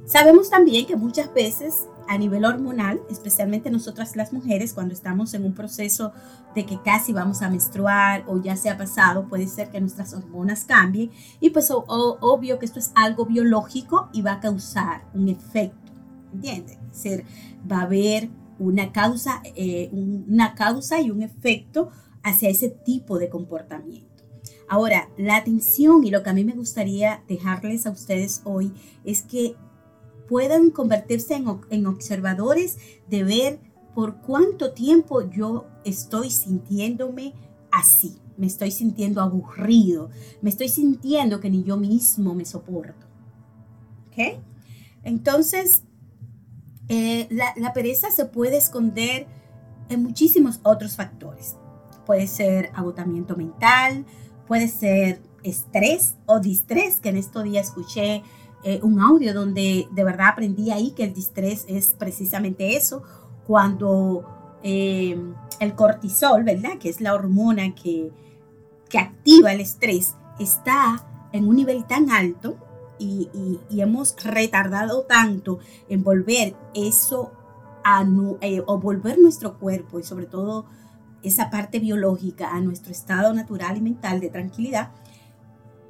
Sabemos 0.09 0.49
también 0.49 0.87
que 0.87 0.97
muchas 0.97 1.35
veces 1.35 1.87
a 2.09 2.17
nivel 2.17 2.47
hormonal, 2.47 3.03
especialmente 3.11 3.71
nosotras 3.71 4.17
las 4.17 4.33
mujeres, 4.33 4.73
cuando 4.73 4.95
estamos 4.95 5.35
en 5.35 5.45
un 5.45 5.53
proceso 5.53 6.13
de 6.55 6.65
que 6.65 6.81
casi 6.83 7.13
vamos 7.13 7.43
a 7.43 7.51
menstruar 7.51 8.25
o 8.27 8.41
ya 8.41 8.57
se 8.57 8.71
ha 8.71 8.79
pasado, 8.79 9.29
puede 9.29 9.47
ser 9.47 9.69
que 9.69 9.83
nuestras 9.83 10.15
hormonas 10.15 10.65
cambien 10.65 11.11
y 11.41 11.51
pues 11.51 11.69
obvio 11.71 12.59
que 12.59 12.65
esto 12.65 12.79
es 12.79 12.91
algo 12.95 13.27
biológico 13.27 14.09
y 14.15 14.23
va 14.23 14.33
a 14.33 14.41
causar 14.41 15.05
un 15.13 15.29
efecto, 15.29 15.93
¿entiendes? 16.33 16.79
Es 16.91 17.03
decir, 17.03 17.25
va 17.71 17.81
a 17.81 17.83
haber 17.83 18.31
una 18.59 18.93
causa, 18.93 19.43
eh, 19.45 19.91
una 19.93 20.55
causa 20.55 21.03
y 21.03 21.11
un 21.11 21.21
efecto 21.21 21.91
hacia 22.23 22.49
ese 22.49 22.71
tipo 22.71 23.19
de 23.19 23.29
comportamiento. 23.29 24.09
Ahora, 24.71 25.11
la 25.19 25.37
atención 25.37 26.03
y 26.05 26.11
lo 26.11 26.23
que 26.23 26.31
a 26.31 26.35
mí 26.35 26.45
me 26.45 26.53
gustaría 26.55 27.23
dejarles 27.29 27.87
a 27.87 27.91
ustedes 27.91 28.41
hoy 28.45 28.73
es 29.05 29.21
que 29.21 29.55
puedan 30.29 30.71
convertirse 30.71 31.35
en, 31.71 31.87
observadores 31.87 32.79
de 33.09 33.25
ver 33.25 33.61
por 33.95 34.21
cuánto 34.21 34.73
tiempo 34.73 35.29
yo 35.29 35.67
estoy 35.85 36.31
sintiéndome 36.31 37.35
así. 37.73 38.19
Me 38.37 38.47
estoy 38.47 38.71
sintiendo 38.71 39.21
aburrido. 39.21 40.11
Me 40.43 40.51
estoy 40.51 40.69
sintiendo 40.69 41.41
que 41.41 41.51
ni 41.51 41.65
yo 41.65 41.77
mismo 41.77 42.35
me 42.35 42.45
soporto. 42.45 43.07
¿Ok? 44.09 44.41
Entonces, 45.03 45.83
eh, 46.89 47.29
la, 47.31 47.73
pereza 47.73 48.11
se 48.11 48.27
puede 48.27 48.57
esconder 48.57 49.27
en 49.89 50.03
muchísimos 50.03 50.61
otros 50.63 50.97
factores. 50.97 51.57
Puede 52.07 52.27
ser 52.27 52.71
agotamiento 52.75 53.37
mental, 53.37 54.07
puede 54.47 54.69
ser 54.69 55.21
estrés 55.43 56.17
o 56.27 56.41
distrés, 56.41 57.01
que 57.01 57.11
en 57.11 57.17
estos 57.17 57.45
días 57.45 57.69
escuché 57.69 58.23
eh, 58.65 58.81
un 58.83 59.01
audio 59.01 59.35
donde 59.35 59.89
de 59.91 60.05
verdad 60.05 60.29
aprendí 60.29 60.71
ahí 60.71 60.91
que 60.93 61.05
el 61.05 61.15
distrés 61.15 61.65
es 61.69 61.95
precisamente 61.99 62.77
eso, 62.77 63.03
cuando 63.47 64.25
eh, 64.63 65.19
el 65.61 65.75
cortisol, 65.75 66.45
¿verdad? 66.45 66.79
Que 66.79 66.89
es 66.89 67.01
la 67.01 67.15
hormona 67.15 67.75
que, 67.75 68.11
que 68.89 68.99
activa 68.99 69.53
el 69.53 69.61
estrés, 69.61 70.17
está 70.39 71.05
en 71.33 71.47
un 71.47 71.57
nivel 71.57 71.85
tan 71.85 72.11
alto 72.11 72.57
y, 72.99 73.29
hemos 73.71 74.17
retardado 74.25 75.03
tanto 75.03 75.61
en 75.89 76.03
volver 76.03 76.57
eso 76.75 77.33
a, 77.85 78.05
eh, 78.41 78.63
o 78.67 78.79
volver 78.79 79.19
nuestro 79.19 79.59
cuerpo 79.59 80.01
y 80.01 80.03
sobre 80.03 80.27
todo 80.27 80.67
esa 81.23 81.51
parte 81.51 81.79
biológica 81.79 82.55
a 82.55 82.61
nuestro 82.61 82.93
estado 82.93 83.33
natural 83.35 83.77
y 83.77 83.81
mental 83.81 84.21
de 84.21 84.31
tranquilidad, 84.31 84.91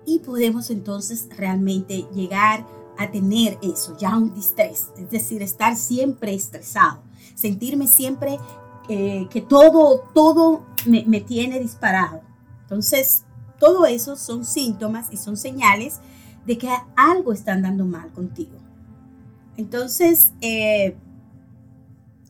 y 0.09 0.21
podemos 0.21 0.71
entonces 0.71 1.29
realmente 1.37 2.07
llegar 2.15 2.67
a 2.97 3.11
tener 3.11 3.59
eso, 3.63 3.95
ya 3.99 4.17
un 4.17 4.33
distrés, 4.33 4.89
es 4.97 5.11
decir, 5.11 5.43
estar 5.43 5.77
siempre 5.77 6.33
estresado, 6.35 7.03
sentirme 7.35 7.87
siempre 7.87 8.39
eh, 8.89 9.29
que 9.31 9.43
todo, 9.43 10.09
todo 10.15 10.65
me, 10.87 11.05
me, 11.05 11.21
tiene 11.21 11.61
disparado. 11.61 12.23
Entonces, 12.63 13.25
todo 13.61 13.85
eso 13.85 14.17
son 14.17 14.47
síntomas 14.47 15.09
y 15.13 15.19
son 15.19 15.37
señales 15.37 16.01
de 16.47 16.57
que 16.57 16.71
algo 16.97 17.35
está 17.35 17.53
andando 17.53 17.85
mal 17.85 18.11
contigo. 18.13 18.57
Entonces, 19.59 20.33
eh, 20.41 20.97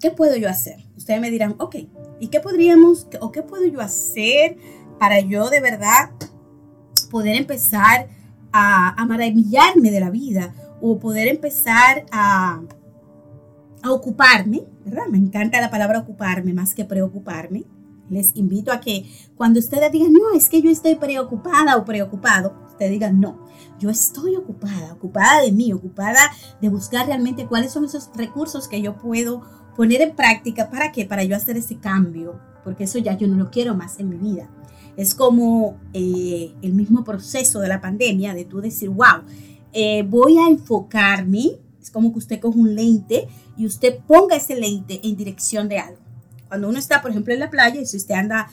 ¿qué 0.00 0.10
puedo 0.10 0.36
yo 0.36 0.48
hacer? 0.48 0.84
Ustedes 0.96 1.20
me 1.20 1.30
dirán, 1.30 1.54
ok, 1.58 1.76
¿y 2.18 2.26
qué 2.26 2.40
podríamos, 2.40 3.06
o 3.20 3.30
qué 3.30 3.42
puedo 3.42 3.66
yo 3.66 3.80
hacer 3.80 4.56
para 4.98 5.20
yo 5.20 5.48
de 5.48 5.60
verdad 5.60 6.10
poder 7.10 7.36
empezar 7.36 8.08
a, 8.52 9.04
maravillarme 9.06 9.90
de 9.90 10.00
la 10.00 10.10
vida 10.10 10.54
o 10.80 10.98
poder 10.98 11.28
empezar 11.28 12.06
a, 12.10 12.60
a 13.82 13.92
ocuparme, 13.92 14.64
¿verdad? 14.84 15.06
Me 15.10 15.18
encanta 15.18 15.60
la 15.60 15.70
palabra 15.70 16.00
ocuparme 16.00 16.52
más 16.52 16.74
que 16.74 16.84
preocuparme. 16.84 17.64
Les 18.08 18.34
invito 18.36 18.72
a 18.72 18.80
que 18.80 19.04
cuando 19.36 19.60
ustedes 19.60 19.92
digan, 19.92 20.12
no, 20.12 20.36
es 20.36 20.48
que 20.48 20.62
yo 20.62 20.70
estoy 20.70 20.94
preocupada 20.94 21.76
o 21.76 21.84
preocupado, 21.84 22.54
ustedes 22.66 22.92
digan, 22.92 23.20
no, 23.20 23.46
yo 23.78 23.90
estoy 23.90 24.36
ocupada, 24.36 24.92
ocupada 24.92 25.42
de 25.42 25.52
mí, 25.52 25.72
ocupada 25.72 26.20
de 26.60 26.68
buscar 26.68 27.06
realmente 27.06 27.46
cuáles 27.46 27.72
son 27.72 27.84
esos 27.84 28.10
recursos 28.14 28.66
que 28.66 28.80
yo 28.80 28.96
puedo 28.96 29.42
poner 29.76 30.00
en 30.00 30.16
práctica. 30.16 30.70
¿Para 30.70 30.90
qué? 30.90 31.04
Para 31.04 31.24
yo 31.24 31.36
hacer 31.36 31.56
ese 31.56 31.76
cambio, 31.76 32.40
porque 32.64 32.84
eso 32.84 32.98
ya 32.98 33.16
yo 33.16 33.28
no 33.28 33.36
lo 33.36 33.50
quiero 33.50 33.74
más 33.74 33.98
en 34.00 34.08
mi 34.08 34.16
vida. 34.16 34.48
Es 34.98 35.14
como 35.14 35.78
eh, 35.92 36.52
el 36.60 36.72
mismo 36.72 37.04
proceso 37.04 37.60
de 37.60 37.68
la 37.68 37.80
pandemia, 37.80 38.34
de 38.34 38.44
tú 38.44 38.60
decir, 38.60 38.90
wow, 38.90 39.22
eh, 39.72 40.02
voy 40.02 40.38
a 40.38 40.48
enfocarme, 40.48 41.52
es 41.80 41.92
como 41.92 42.10
que 42.10 42.18
usted 42.18 42.40
coge 42.40 42.58
un 42.58 42.74
lente 42.74 43.28
y 43.56 43.64
usted 43.64 44.00
ponga 44.08 44.34
ese 44.34 44.56
lente 44.56 45.00
en 45.04 45.16
dirección 45.16 45.68
de 45.68 45.78
algo. 45.78 46.00
Cuando 46.48 46.68
uno 46.68 46.80
está, 46.80 47.00
por 47.00 47.12
ejemplo, 47.12 47.32
en 47.32 47.38
la 47.38 47.48
playa 47.48 47.80
y 47.80 47.86
si 47.86 47.96
usted 47.96 48.16
anda 48.16 48.50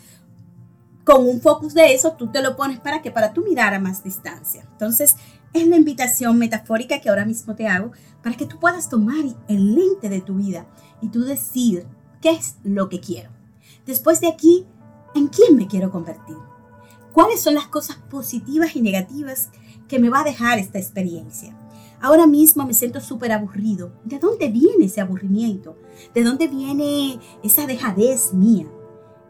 con 1.03 1.27
un 1.27 1.41
focus 1.41 1.73
de 1.73 1.95
eso, 1.95 2.11
tú 2.11 2.31
te 2.31 2.43
lo 2.43 2.55
pones 2.55 2.79
para 2.79 3.01
que 3.01 3.09
para 3.09 3.33
tú 3.33 3.43
mirar 3.43 3.73
a 3.73 3.79
más 3.79 4.03
distancia. 4.03 4.67
Entonces, 4.71 5.15
es 5.51 5.67
la 5.67 5.77
invitación 5.77 6.37
metafórica 6.37 7.01
que 7.01 7.09
ahora 7.09 7.25
mismo 7.25 7.55
te 7.55 7.67
hago 7.67 7.91
para 8.21 8.37
que 8.37 8.45
tú 8.45 8.59
puedas 8.59 8.87
tomar 8.87 9.25
el 9.47 9.73
lente 9.73 10.09
de 10.09 10.21
tu 10.21 10.35
vida 10.35 10.67
y 11.01 11.09
tú 11.09 11.23
decir 11.23 11.87
qué 12.21 12.29
es 12.29 12.57
lo 12.63 12.87
que 12.87 12.99
quiero. 12.99 13.31
Después 13.87 14.21
de 14.21 14.27
aquí, 14.27 14.67
¿En 15.15 15.27
quién 15.27 15.55
me 15.55 15.67
quiero 15.67 15.91
convertir? 15.91 16.37
¿Cuáles 17.11 17.41
son 17.41 17.55
las 17.55 17.67
cosas 17.67 17.97
positivas 18.09 18.75
y 18.75 18.81
negativas 18.81 19.49
que 19.87 19.97
me 19.97 20.09
va 20.09 20.21
a 20.21 20.25
dejar 20.25 20.59
esta 20.59 20.77
experiencia? 20.77 21.57
Ahora 22.01 22.27
mismo 22.27 22.65
me 22.65 22.73
siento 22.73 23.01
súper 23.01 23.31
aburrido. 23.31 23.93
¿De 24.03 24.19
dónde 24.19 24.49
viene 24.49 24.85
ese 24.85 25.01
aburrimiento? 25.01 25.77
¿De 26.13 26.23
dónde 26.23 26.47
viene 26.47 27.19
esa 27.41 27.65
dejadez 27.65 28.33
mía? 28.33 28.67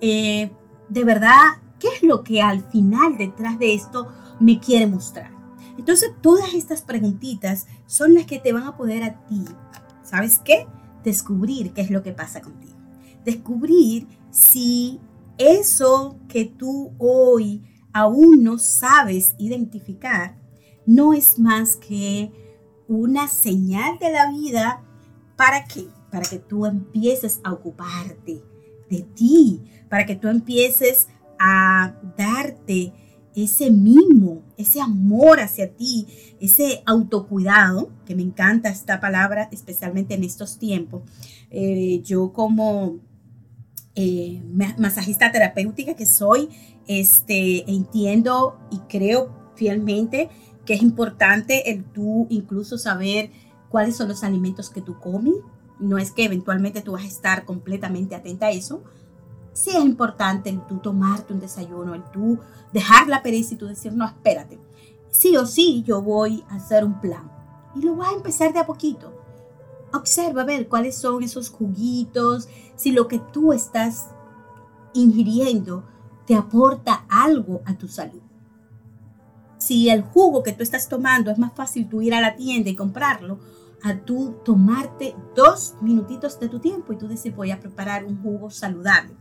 Eh, 0.01 0.51
de 0.89 1.03
verdad, 1.03 1.61
¿Qué 1.79 1.87
es 1.89 2.03
lo 2.03 2.23
que 2.23 2.41
al 2.41 2.63
final 2.69 3.17
detrás 3.17 3.59
de 3.59 3.73
esto 3.73 4.07
me 4.39 4.59
quiere 4.59 4.87
mostrar? 4.87 5.31
Entonces, 5.77 6.11
todas 6.21 6.53
estas 6.53 6.81
preguntitas 6.81 7.67
son 7.85 8.13
las 8.13 8.25
que 8.25 8.39
te 8.39 8.53
van 8.53 8.63
a 8.63 8.77
poder 8.77 9.03
a 9.03 9.25
ti, 9.27 9.43
¿sabes 10.03 10.39
qué? 10.39 10.67
Descubrir 11.03 11.73
qué 11.73 11.81
es 11.81 11.91
lo 11.91 12.01
que 12.01 12.13
pasa 12.13 12.41
contigo. 12.41 12.77
Descubrir 13.25 14.07
si 14.31 14.99
eso 15.37 16.19
que 16.27 16.45
tú 16.45 16.93
hoy 16.97 17.63
aún 17.93 18.43
no 18.43 18.57
sabes 18.57 19.35
identificar 19.37 20.37
no 20.85 21.13
es 21.13 21.39
más 21.39 21.75
que 21.75 22.31
una 22.87 23.27
señal 23.27 23.97
de 23.99 24.11
la 24.11 24.31
vida 24.31 24.83
para 25.35 25.65
qué? 25.65 25.87
Para 26.11 26.27
que 26.27 26.39
tú 26.39 26.65
empieces 26.65 27.39
a 27.43 27.53
ocuparte 27.53 28.43
de 28.89 29.01
ti, 29.01 29.63
para 29.89 30.05
que 30.05 30.15
tú 30.15 30.27
empieces 30.27 31.07
a 31.39 31.95
darte 32.17 32.93
ese 33.35 33.69
mimo, 33.69 34.43
ese 34.57 34.79
amor 34.79 35.41
hacia 35.41 35.75
ti, 35.75 36.07
ese 36.39 36.83
autocuidado, 36.85 37.91
que 38.05 38.15
me 38.15 38.21
encanta 38.21 38.69
esta 38.69 39.01
palabra, 39.01 39.49
especialmente 39.51 40.13
en 40.13 40.23
estos 40.23 40.57
tiempos. 40.57 41.03
Eh, 41.49 42.01
yo 42.03 42.31
como 42.31 42.99
eh, 43.95 44.41
masajista 44.77 45.31
terapéutica 45.31 45.93
que 45.95 46.05
soy, 46.05 46.49
este, 46.87 47.69
entiendo 47.71 48.57
y 48.71 48.79
creo 48.89 49.29
fielmente 49.55 50.29
que 50.65 50.73
es 50.73 50.81
importante 50.81 51.71
el 51.71 51.83
tú 51.85 52.27
incluso 52.29 52.77
saber 52.77 53.31
cuáles 53.69 53.95
son 53.95 54.09
los 54.09 54.23
alimentos 54.23 54.69
que 54.69 54.81
tú 54.81 54.99
comes. 54.99 55.35
No 55.79 55.97
es 55.97 56.11
que 56.11 56.25
eventualmente 56.25 56.81
tú 56.81 56.93
vas 56.93 57.03
a 57.03 57.07
estar 57.07 57.45
completamente 57.45 58.15
atenta 58.15 58.47
a 58.47 58.51
eso, 58.51 58.83
sí 59.53 59.71
es 59.71 59.83
importante 59.83 60.49
el 60.49 60.65
tú 60.67 60.77
tomarte 60.77 61.33
un 61.33 61.39
desayuno, 61.39 61.95
el 61.95 62.03
tú 62.11 62.39
dejar 62.73 63.07
la 63.07 63.23
pereza 63.23 63.53
y 63.53 63.57
tú 63.57 63.67
decir, 63.67 63.93
no, 63.93 64.05
espérate, 64.05 64.59
sí 65.09 65.35
o 65.37 65.45
sí 65.45 65.83
yo 65.87 66.01
voy 66.01 66.43
a 66.49 66.55
hacer 66.55 66.83
un 66.83 66.99
plan. 66.99 67.31
Y 67.75 67.81
lo 67.81 67.95
voy 67.95 68.07
a 68.07 68.15
empezar 68.15 68.53
de 68.53 68.59
a 68.59 68.65
poquito. 68.65 69.24
Observa 69.93 70.41
a 70.41 70.45
ver 70.45 70.67
cuáles 70.67 70.97
son 70.97 71.23
esos 71.23 71.49
juguitos, 71.49 72.49
si 72.75 72.91
lo 72.91 73.07
que 73.07 73.19
tú 73.19 73.53
estás 73.53 74.07
ingiriendo 74.93 75.83
te 76.25 76.35
aporta 76.35 77.05
algo 77.09 77.61
a 77.65 77.75
tu 77.75 77.87
salud. 77.87 78.21
Si 79.57 79.89
el 79.89 80.03
jugo 80.03 80.43
que 80.43 80.51
tú 80.51 80.63
estás 80.63 80.89
tomando 80.89 81.31
es 81.31 81.37
más 81.37 81.53
fácil 81.53 81.87
tú 81.87 82.01
ir 82.01 82.13
a 82.13 82.21
la 82.21 82.35
tienda 82.35 82.69
y 82.69 82.75
comprarlo, 82.75 83.39
a 83.83 83.95
tú 83.95 84.35
tomarte 84.43 85.15
dos 85.35 85.75
minutitos 85.81 86.39
de 86.39 86.49
tu 86.49 86.59
tiempo 86.59 86.93
y 86.93 86.97
tú 86.97 87.07
decir 87.07 87.33
voy 87.33 87.51
a 87.51 87.59
preparar 87.59 88.03
un 88.03 88.21
jugo 88.21 88.49
saludable. 88.49 89.15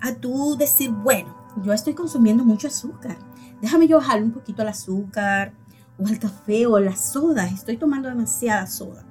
A 0.00 0.14
tú 0.14 0.56
decir, 0.56 0.90
bueno, 0.90 1.34
yo 1.62 1.72
estoy 1.72 1.94
consumiendo 1.94 2.44
mucho 2.44 2.68
azúcar. 2.68 3.16
Déjame 3.60 3.86
yo 3.86 3.98
bajar 3.98 4.22
un 4.22 4.32
poquito 4.32 4.62
el 4.62 4.68
azúcar 4.68 5.54
o 5.98 6.06
el 6.08 6.18
café 6.18 6.66
o 6.66 6.78
la 6.78 6.96
soda. 6.96 7.46
Estoy 7.46 7.76
tomando 7.76 8.08
demasiada 8.08 8.66
soda. 8.66 9.04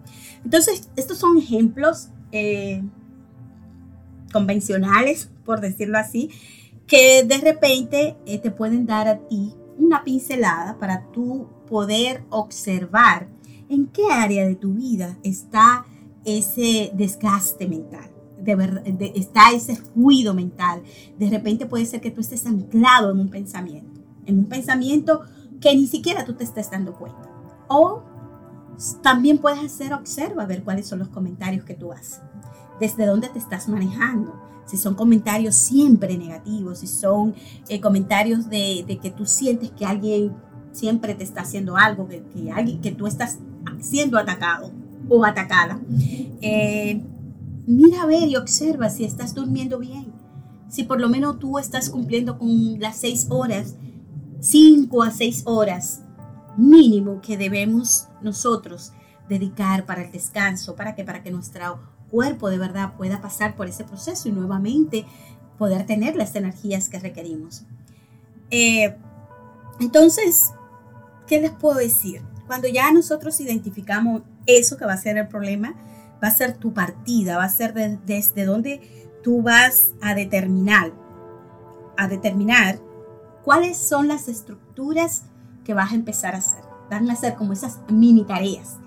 Entonces, 0.43 0.89
estos 0.95 1.17
son 1.17 1.37
ejemplos 1.37 2.09
eh, 2.31 2.83
convencionales, 4.31 5.29
por 5.45 5.61
decirlo 5.61 5.97
así, 5.97 6.29
que 6.87 7.23
de 7.23 7.37
repente 7.37 8.15
eh, 8.25 8.39
te 8.39 8.51
pueden 8.51 8.85
dar 8.85 9.07
a 9.07 9.19
ti 9.19 9.53
una 9.77 10.03
pincelada 10.03 10.77
para 10.77 11.05
tú 11.11 11.47
poder 11.67 12.23
observar 12.29 13.27
en 13.69 13.87
qué 13.87 14.11
área 14.11 14.45
de 14.45 14.55
tu 14.55 14.73
vida 14.73 15.17
está 15.23 15.85
ese 16.25 16.91
desgaste 16.93 17.67
mental. 17.67 18.09
De 18.39 18.55
verdad, 18.55 18.83
está 19.15 19.51
ese 19.53 19.77
ruido 19.95 20.33
mental. 20.33 20.81
De 21.17 21.29
repente 21.29 21.65
puede 21.65 21.85
ser 21.85 22.01
que 22.01 22.11
tú 22.11 22.21
estés 22.21 22.45
anclado 22.45 23.11
en 23.11 23.19
un 23.19 23.29
pensamiento, 23.29 24.01
en 24.25 24.39
un 24.39 24.45
pensamiento 24.45 25.21
que 25.61 25.75
ni 25.75 25.87
siquiera 25.87 26.25
tú 26.25 26.33
te 26.33 26.43
estés 26.43 26.71
dando 26.71 26.93
cuenta. 26.93 27.29
O 27.67 28.03
también 29.01 29.37
puedes 29.37 29.59
hacer, 29.59 29.93
observa, 29.93 30.45
ver 30.45 30.63
cuáles 30.63 30.87
son 30.87 30.99
los 30.99 31.09
comentarios 31.09 31.65
que 31.65 31.73
tú 31.73 31.91
haces, 31.91 32.21
desde 32.79 33.05
dónde 33.05 33.29
te 33.29 33.39
estás 33.39 33.67
manejando, 33.67 34.33
si 34.65 34.77
son 34.77 34.95
comentarios 34.95 35.55
siempre 35.55 36.17
negativos, 36.17 36.79
si 36.79 36.87
son 36.87 37.35
eh, 37.67 37.81
comentarios 37.81 38.49
de, 38.49 38.85
que 39.01 39.11
tú 39.11 39.25
sientes 39.25 39.71
que 39.71 39.85
alguien 39.85 40.33
siempre 40.71 41.13
te 41.13 41.23
está 41.23 41.41
haciendo 41.41 41.77
algo, 41.77 42.07
que, 42.07 42.23
alguien, 42.55 42.81
que 42.81 42.91
tú 42.91 43.07
estás 43.07 43.39
siendo 43.81 44.17
atacado 44.17 44.71
o 45.09 45.25
atacada. 45.25 45.79
Eh, 46.41 47.01
mira 47.67 48.03
a 48.03 48.05
ver 48.05 48.27
y 48.29 48.35
observa 48.35 48.89
si 48.89 49.03
estás 49.03 49.35
durmiendo 49.35 49.77
bien. 49.79 50.13
Si 50.69 50.83
por 50.83 51.01
lo 51.01 51.09
menos 51.09 51.37
tú 51.39 51.59
estás 51.59 51.89
cumpliendo 51.89 52.39
con 52.39 52.79
las 52.79 52.95
seis 52.95 53.27
horas, 53.29 53.75
cinco 54.39 55.03
a 55.03 55.11
seis 55.11 55.41
horas 55.45 56.01
mínimo 56.57 57.21
que 57.21 57.37
debemos 57.37 58.07
nosotros 58.21 58.93
dedicar 59.29 59.85
para 59.85 60.03
el 60.03 60.11
descanso, 60.11 60.75
para 60.75 60.95
que 60.95 61.03
para 61.03 61.23
que 61.23 61.31
nuestro 61.31 61.79
cuerpo 62.09 62.49
de 62.49 62.57
verdad 62.57 62.93
pueda 62.97 63.21
pasar 63.21 63.55
por 63.55 63.67
ese 63.67 63.83
proceso 63.83 64.27
y 64.27 64.31
nuevamente 64.31 65.05
poder 65.57 65.85
tener 65.85 66.15
las 66.15 66.35
energías 66.35 66.89
que 66.89 66.99
requerimos. 66.99 67.63
Eh, 68.49 68.97
entonces, 69.79 70.51
¿qué 71.27 71.39
les 71.39 71.51
puedo 71.51 71.77
decir? 71.77 72.21
Cuando 72.47 72.67
ya 72.67 72.91
nosotros 72.91 73.39
identificamos 73.39 74.23
eso 74.45 74.77
que 74.77 74.85
va 74.85 74.93
a 74.93 74.97
ser 74.97 75.17
el 75.17 75.27
problema, 75.27 75.75
va 76.21 76.27
a 76.27 76.35
ser 76.35 76.57
tu 76.57 76.73
partida, 76.73 77.37
va 77.37 77.45
a 77.45 77.49
ser 77.49 77.73
desde 77.73 78.45
donde 78.45 79.11
tú 79.23 79.41
vas 79.41 79.93
a 80.01 80.13
determinar, 80.13 80.91
a 81.97 82.07
determinar 82.07 82.79
cuáles 83.43 83.77
son 83.77 84.07
las 84.07 84.27
estructuras 84.27 85.23
que 85.63 85.73
vas 85.73 85.91
a 85.91 85.95
empezar 85.95 86.35
a 86.35 86.39
hacer. 86.39 86.63
Van 86.89 87.09
a 87.09 87.15
ser 87.15 87.35
como 87.35 87.53
esas 87.53 87.79
mini 87.89 88.23
tareas. 88.23 88.77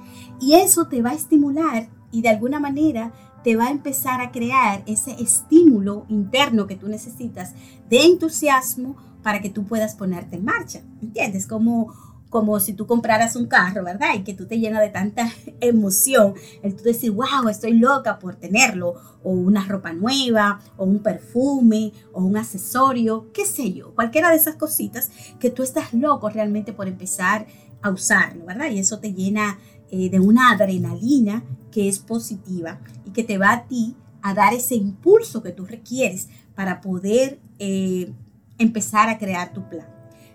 Y 0.41 0.55
eso 0.55 0.89
te 0.89 1.03
va 1.03 1.11
a 1.11 1.15
estimular 1.15 1.89
y 2.11 2.23
de 2.23 2.29
alguna 2.29 2.61
manera 2.61 3.13
te 3.43 3.57
va 3.57 3.67
a 3.67 3.71
empezar 3.71 4.21
a 4.21 4.31
crear 4.31 4.83
ese 4.87 5.13
estímulo 5.23 6.07
interno 6.09 6.67
que 6.67 6.77
tú 6.77 6.89
necesitas 6.89 7.53
de 7.89 8.05
entusiasmo 8.05 8.97
para 9.23 9.41
que 9.41 9.51
tú 9.51 9.65
puedas 9.65 9.95
ponerte 9.95 10.37
en 10.37 10.45
marcha. 10.45 10.83
¿Entiendes? 11.03 11.47
Como 11.47 11.93
como 12.35 12.59
si 12.59 12.73
tú 12.73 12.89
compraras 12.89 13.37
un 13.37 13.47
carro, 13.47 13.85
¿verdad? 13.85 14.09
Y 14.17 14.25
que 14.25 14.35
tú 14.35 14.49
te 14.49 14.59
llenas 14.59 14.81
de 14.81 14.89
tanta 14.89 15.31
emoción, 15.61 16.35
el 16.65 16.75
tú 16.75 16.83
decir, 16.83 17.13
wow, 17.13 17.49
estoy 17.49 17.75
loca 17.75 18.19
por 18.19 18.35
tenerlo, 18.35 18.97
o 19.23 19.31
una 19.31 19.65
ropa 19.65 19.93
nueva, 19.93 20.61
o 20.77 20.85
un 20.85 20.99
perfume, 20.99 21.93
o 22.13 22.25
un 22.25 22.37
accesorio, 22.37 23.31
qué 23.33 23.47
sé 23.47 23.73
yo, 23.73 23.95
cualquiera 23.95 24.31
de 24.31 24.37
esas 24.37 24.57
cositas 24.57 25.13
que 25.39 25.51
tú 25.51 25.63
estás 25.63 25.95
loco 25.95 26.29
realmente 26.29 26.73
por 26.73 26.89
empezar 26.89 27.47
a 27.83 27.91
usarlo, 27.91 28.47
¿verdad? 28.47 28.69
Y 28.69 28.81
eso 28.81 28.99
te 28.99 29.13
llena 29.13 29.61
eh, 29.93 30.11
de 30.11 30.19
una 30.19 30.51
adrenalina 30.51 31.45
que 31.71 31.89
es 31.89 32.01
positiva 32.01 32.81
y 33.07 33.13
que 33.13 33.23
te 33.23 33.39
va 33.39 33.53
a 33.53 33.69
ti 33.69 33.95
a 34.23 34.35
dar 34.35 34.55
ese 34.55 34.75
impulso 34.75 35.41
que 35.41 35.53
tú 35.53 35.67
requieres 35.67 36.27
para 36.57 36.81
poder 36.81 37.39
eh, 37.61 38.13
empezar 38.59 39.09
a 39.09 39.19
crear 39.19 39.53
tu 39.53 39.69
plan. 39.69 39.87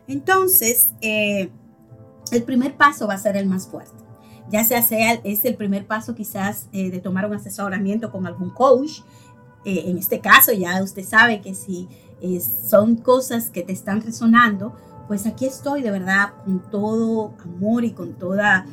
Entonces, 0.08 0.92
eh, 1.02 1.50
el 2.32 2.44
primer 2.44 2.76
paso 2.76 3.08
va 3.08 3.16
a 3.16 3.18
ser 3.18 3.38
el 3.38 3.48
más 3.48 3.68
fuerte. 3.68 4.04
Ya 4.50 4.64
sea, 4.64 4.82
sea 4.82 5.14
es 5.24 5.46
el 5.46 5.56
primer 5.56 5.86
paso 5.86 6.16
quizás 6.16 6.68
eh, 6.72 6.90
de 6.90 7.00
tomar 7.00 7.26
un 7.26 7.34
asesoramiento 7.36 8.12
con 8.12 8.26
algún 8.26 8.50
coach. 8.50 9.02
Eh, 9.66 9.84
en 9.88 9.98
este 9.98 10.20
caso 10.20 10.52
ya 10.54 10.82
usted 10.82 11.04
sabe 11.04 11.42
que 11.42 11.54
si 11.54 11.88
eh, 12.22 12.42
son 12.42 12.96
cosas 12.96 13.50
que 13.50 13.62
te 13.62 13.74
están 13.74 14.02
resonando, 14.02 14.76
pues 15.08 15.26
aquí 15.26 15.46
estoy 15.46 15.82
de 15.82 15.92
verdad 15.92 16.34
con 16.44 16.60
todo 16.70 17.34
amor 17.44 17.84
y 17.84 17.92
con 17.92 18.14
toda 18.14 18.66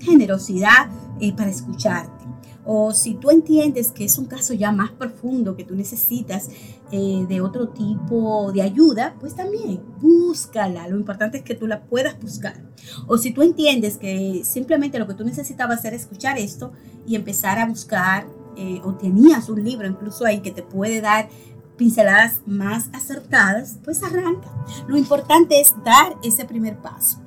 generosidad 0.00 0.88
para 1.36 1.50
escucharte 1.50 2.24
o 2.64 2.92
si 2.92 3.14
tú 3.14 3.30
entiendes 3.30 3.92
que 3.92 4.04
es 4.04 4.18
un 4.18 4.26
caso 4.26 4.54
ya 4.54 4.72
más 4.72 4.90
profundo, 4.90 5.56
que 5.56 5.64
tú 5.64 5.74
necesitas 5.74 6.48
eh, 6.90 7.26
de 7.28 7.40
otro 7.40 7.68
tipo 7.68 8.52
de 8.52 8.62
ayuda, 8.62 9.16
pues 9.20 9.34
también 9.34 9.82
búscala. 10.00 10.88
Lo 10.88 10.96
importante 10.96 11.38
es 11.38 11.44
que 11.44 11.54
tú 11.54 11.66
la 11.66 11.82
puedas 11.82 12.18
buscar. 12.20 12.62
O 13.06 13.18
si 13.18 13.32
tú 13.32 13.42
entiendes 13.42 13.98
que 13.98 14.42
simplemente 14.44 14.98
lo 14.98 15.06
que 15.06 15.14
tú 15.14 15.24
necesitabas 15.24 15.84
era 15.84 15.96
escuchar 15.96 16.38
esto 16.38 16.72
y 17.06 17.16
empezar 17.16 17.58
a 17.58 17.66
buscar, 17.66 18.26
eh, 18.56 18.80
o 18.84 18.94
tenías 18.94 19.48
un 19.48 19.62
libro 19.62 19.86
incluso 19.86 20.24
ahí 20.24 20.40
que 20.40 20.52
te 20.52 20.62
puede 20.62 21.00
dar 21.00 21.28
pinceladas 21.76 22.42
más 22.46 22.88
acertadas, 22.92 23.78
pues 23.84 24.02
arranca. 24.02 24.48
Lo 24.86 24.96
importante 24.96 25.60
es 25.60 25.74
dar 25.84 26.16
ese 26.22 26.44
primer 26.44 26.78
paso. 26.78 27.20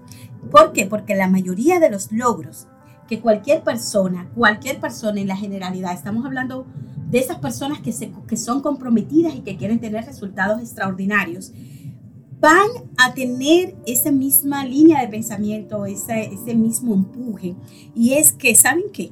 ¿Por 0.50 0.72
qué? 0.72 0.86
Porque 0.86 1.16
la 1.16 1.28
mayoría 1.28 1.80
de 1.80 1.90
los 1.90 2.12
logros 2.12 2.68
que 3.08 3.20
cualquier 3.20 3.64
persona, 3.64 4.30
cualquier 4.36 4.80
persona 4.80 5.22
en 5.22 5.28
la 5.28 5.36
generalidad, 5.36 5.94
estamos 5.94 6.26
hablando 6.26 6.66
de 7.10 7.20
esas 7.20 7.40
personas 7.40 7.80
que, 7.80 7.92
se, 7.92 8.12
que 8.28 8.38
son 8.38 8.62
comprometidas 8.62 9.34
y 9.36 9.40
que 9.40 9.58
quieren 9.58 9.80
tener 9.80 10.06
resultados 10.06 10.62
extraordinarios, 10.62 11.54
van 12.40 12.68
a 12.98 13.14
tener 13.14 13.76
esa 13.86 14.12
misma 14.12 14.66
línea 14.66 15.02
de 15.02 15.08
pensamiento, 15.08 15.86
ese, 15.86 16.34
ese 16.34 16.54
mismo 16.54 16.94
empuje. 16.94 17.56
Y 17.96 18.14
es 18.14 18.32
que, 18.34 18.54
¿saben 18.56 18.86
qué? 18.94 19.12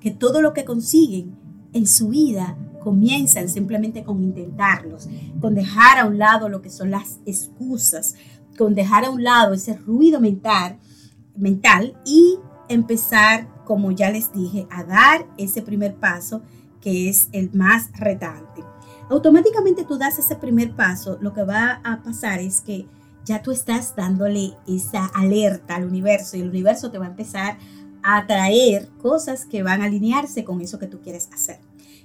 Que 0.00 0.10
todo 0.10 0.40
lo 0.40 0.52
que 0.52 0.64
consiguen 0.64 1.36
en 1.72 1.86
su 1.86 2.08
vida 2.08 2.56
comienzan 2.80 3.48
simplemente 3.48 4.04
con 4.04 4.22
intentarlos, 4.22 5.08
con 5.40 5.54
dejar 5.54 5.98
a 5.98 6.06
un 6.06 6.18
lado 6.18 6.48
lo 6.48 6.62
que 6.62 6.70
son 6.70 6.90
las 6.90 7.20
excusas, 7.26 8.14
con 8.56 8.74
dejar 8.74 9.04
a 9.04 9.10
un 9.10 9.22
lado 9.22 9.54
ese 9.54 9.76
ruido 9.76 10.20
mental, 10.20 10.78
mental 11.36 11.96
y 12.04 12.38
empezar, 12.70 13.48
como 13.64 13.90
ya 13.90 14.10
les 14.10 14.32
dije, 14.32 14.66
a 14.70 14.84
dar 14.84 15.26
ese 15.36 15.62
primer 15.62 15.96
paso 15.96 16.42
que 16.80 17.08
es 17.08 17.28
el 17.32 17.50
más 17.52 17.90
retante. 17.98 18.62
Automáticamente 19.10 19.84
tú 19.84 19.98
das 19.98 20.18
ese 20.18 20.36
primer 20.36 20.74
paso, 20.74 21.18
lo 21.20 21.34
que 21.34 21.42
va 21.42 21.80
a 21.84 22.02
pasar 22.02 22.38
es 22.38 22.60
que 22.60 22.86
ya 23.24 23.42
tú 23.42 23.50
estás 23.50 23.94
dándole 23.96 24.56
esa 24.66 25.06
alerta 25.06 25.74
al 25.74 25.84
universo 25.84 26.36
y 26.36 26.40
el 26.40 26.48
universo 26.48 26.90
te 26.90 26.98
va 26.98 27.06
a 27.06 27.10
empezar 27.10 27.58
a 28.02 28.26
traer 28.26 28.88
cosas 29.02 29.44
que 29.44 29.62
van 29.62 29.82
a 29.82 29.86
alinearse 29.86 30.44
con 30.44 30.60
eso 30.60 30.78
que 30.78 30.86
tú 30.86 31.00
quieres 31.00 31.28
hacer. 31.32 31.58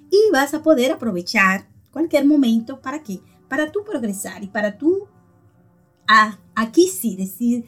Y 0.09 0.31
vas 0.33 0.53
a 0.53 0.61
poder 0.61 0.91
aprovechar 0.91 1.67
cualquier 1.91 2.25
momento 2.25 2.81
para 2.81 3.01
qué? 3.01 3.21
Para 3.47 3.71
tú 3.71 3.83
progresar 3.83 4.43
y 4.43 4.47
para 4.47 4.77
tú, 4.77 5.07
a, 6.07 6.37
aquí 6.55 6.87
sí, 6.87 7.15
decir, 7.15 7.65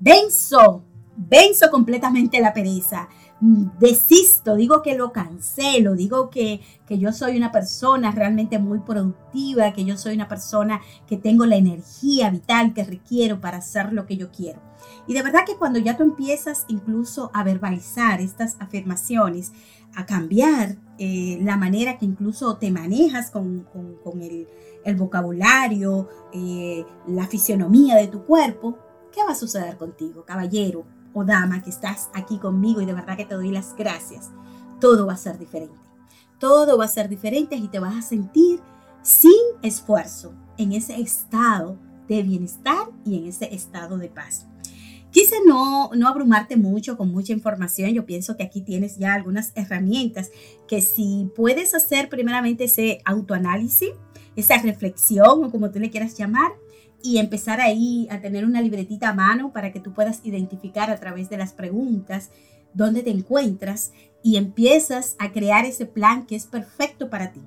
venzo, 0.00 0.82
venzo 1.16 1.70
completamente 1.70 2.40
la 2.40 2.52
pereza, 2.52 3.08
desisto, 3.40 4.54
digo 4.54 4.82
que 4.82 4.96
lo 4.96 5.12
cancelo, 5.12 5.94
digo 5.94 6.30
que, 6.30 6.60
que, 6.86 6.98
yo 6.98 7.12
soy 7.12 7.36
una 7.36 7.50
persona 7.50 8.12
realmente 8.12 8.60
muy 8.60 8.78
productiva, 8.78 9.72
que 9.72 9.84
yo 9.84 9.96
soy 9.96 10.14
una 10.14 10.28
persona 10.28 10.80
que 11.08 11.16
tengo 11.16 11.44
la 11.44 11.56
energía 11.56 12.30
vital 12.30 12.72
que 12.72 12.84
requiero 12.84 13.40
para 13.40 13.58
hacer 13.58 13.92
lo 13.92 14.06
que 14.06 14.16
yo 14.16 14.30
quiero. 14.30 14.60
Y 15.08 15.14
de 15.14 15.22
verdad 15.22 15.40
que 15.44 15.56
cuando 15.56 15.80
ya 15.80 15.96
tú 15.96 16.04
empiezas 16.04 16.64
incluso 16.68 17.32
a 17.34 17.42
verbalizar 17.42 18.20
estas 18.20 18.56
afirmaciones, 18.60 19.52
a 19.96 20.06
cambiar 20.06 20.76
eh, 20.98 21.38
la 21.42 21.56
manera 21.56 21.98
que 21.98 22.06
incluso 22.06 22.56
te 22.56 22.70
manejas 22.70 23.30
con, 23.30 23.66
con, 24.04 24.22
el, 24.22 24.46
el, 24.84 24.96
vocabulario, 24.96 26.08
eh, 26.32 26.84
la 27.08 27.26
fisionomía 27.26 27.96
de 27.96 28.06
tu 28.06 28.24
cuerpo, 28.24 28.78
¿qué 29.12 29.20
va 29.24 29.32
a 29.32 29.36
suceder 29.36 29.76
contigo, 29.76 30.24
caballero? 30.24 30.84
O 31.14 31.24
dama 31.24 31.62
que 31.62 31.70
estás 31.70 32.08
aquí 32.14 32.38
conmigo 32.38 32.80
y 32.80 32.86
de 32.86 32.94
verdad 32.94 33.16
que 33.16 33.24
te 33.24 33.34
doy 33.34 33.50
las 33.50 33.74
gracias, 33.76 34.30
todo 34.80 35.06
va 35.06 35.14
a 35.14 35.16
ser 35.16 35.38
diferente. 35.38 35.76
Todo 36.38 36.76
va 36.76 36.86
a 36.86 36.88
ser 36.88 37.08
diferente 37.08 37.54
y 37.54 37.68
te 37.68 37.78
vas 37.78 37.94
a 37.94 38.02
sentir 38.02 38.60
sin 39.02 39.30
esfuerzo 39.62 40.34
en 40.58 40.72
ese 40.72 41.00
estado 41.00 41.76
de 42.08 42.22
bienestar 42.22 42.88
y 43.04 43.16
en 43.18 43.26
ese 43.26 43.54
estado 43.54 43.96
de 43.98 44.08
paz. 44.08 44.46
Quise 45.12 45.36
no, 45.46 45.90
no 45.94 46.08
abrumarte 46.08 46.56
mucho 46.56 46.96
con 46.96 47.12
mucha 47.12 47.34
información. 47.34 47.90
Yo 47.90 48.06
pienso 48.06 48.36
que 48.36 48.44
aquí 48.44 48.62
tienes 48.62 48.96
ya 48.96 49.12
algunas 49.12 49.52
herramientas 49.54 50.30
que 50.66 50.80
si 50.80 51.30
puedes 51.36 51.74
hacer 51.74 52.08
primeramente 52.08 52.64
ese 52.64 53.02
autoanálisis, 53.04 53.90
esa 54.36 54.56
reflexión 54.58 55.44
o 55.44 55.50
como 55.50 55.70
tú 55.70 55.78
le 55.78 55.90
quieras 55.90 56.16
llamar, 56.16 56.52
y 57.02 57.18
empezar 57.18 57.60
ahí 57.60 58.06
a 58.10 58.20
tener 58.20 58.44
una 58.44 58.60
libretita 58.60 59.08
a 59.08 59.14
mano 59.14 59.52
para 59.52 59.72
que 59.72 59.80
tú 59.80 59.92
puedas 59.92 60.20
identificar 60.24 60.90
a 60.90 61.00
través 61.00 61.28
de 61.28 61.36
las 61.36 61.52
preguntas 61.52 62.30
dónde 62.74 63.02
te 63.02 63.10
encuentras 63.10 63.92
y 64.22 64.36
empiezas 64.36 65.16
a 65.18 65.32
crear 65.32 65.64
ese 65.64 65.86
plan 65.86 66.26
que 66.26 66.36
es 66.36 66.46
perfecto 66.46 67.10
para 67.10 67.32
ti. 67.32 67.40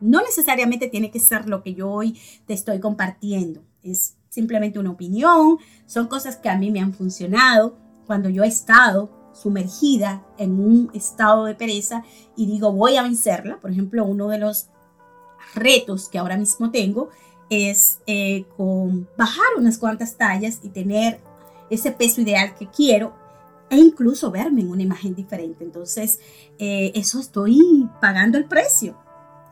No 0.00 0.22
necesariamente 0.22 0.88
tiene 0.88 1.10
que 1.10 1.20
ser 1.20 1.48
lo 1.48 1.62
que 1.62 1.74
yo 1.74 1.90
hoy 1.90 2.18
te 2.46 2.54
estoy 2.54 2.78
compartiendo, 2.78 3.62
es 3.82 4.16
simplemente 4.28 4.78
una 4.78 4.90
opinión, 4.90 5.58
son 5.86 6.06
cosas 6.06 6.36
que 6.36 6.48
a 6.48 6.58
mí 6.58 6.70
me 6.70 6.80
han 6.80 6.92
funcionado 6.92 7.76
cuando 8.06 8.28
yo 8.28 8.44
he 8.44 8.48
estado 8.48 9.10
sumergida 9.32 10.24
en 10.36 10.58
un 10.60 10.90
estado 10.94 11.44
de 11.44 11.54
pereza 11.54 12.04
y 12.36 12.46
digo 12.46 12.72
voy 12.72 12.96
a 12.96 13.02
vencerla. 13.02 13.58
Por 13.60 13.70
ejemplo, 13.70 14.04
uno 14.04 14.28
de 14.28 14.38
los 14.38 14.68
retos 15.54 16.08
que 16.08 16.18
ahora 16.18 16.36
mismo 16.36 16.70
tengo 16.70 17.08
es 17.50 18.00
eh, 18.06 18.44
con 18.56 19.08
bajar 19.16 19.46
unas 19.56 19.78
cuantas 19.78 20.16
tallas 20.16 20.60
y 20.62 20.68
tener 20.68 21.20
ese 21.70 21.92
peso 21.92 22.20
ideal 22.20 22.54
que 22.54 22.66
quiero 22.66 23.14
e 23.70 23.76
incluso 23.76 24.30
verme 24.30 24.62
en 24.62 24.70
una 24.70 24.82
imagen 24.82 25.14
diferente. 25.14 25.64
Entonces, 25.64 26.20
eh, 26.58 26.92
eso 26.94 27.20
estoy 27.20 27.88
pagando 28.00 28.38
el 28.38 28.44
precio. 28.44 28.96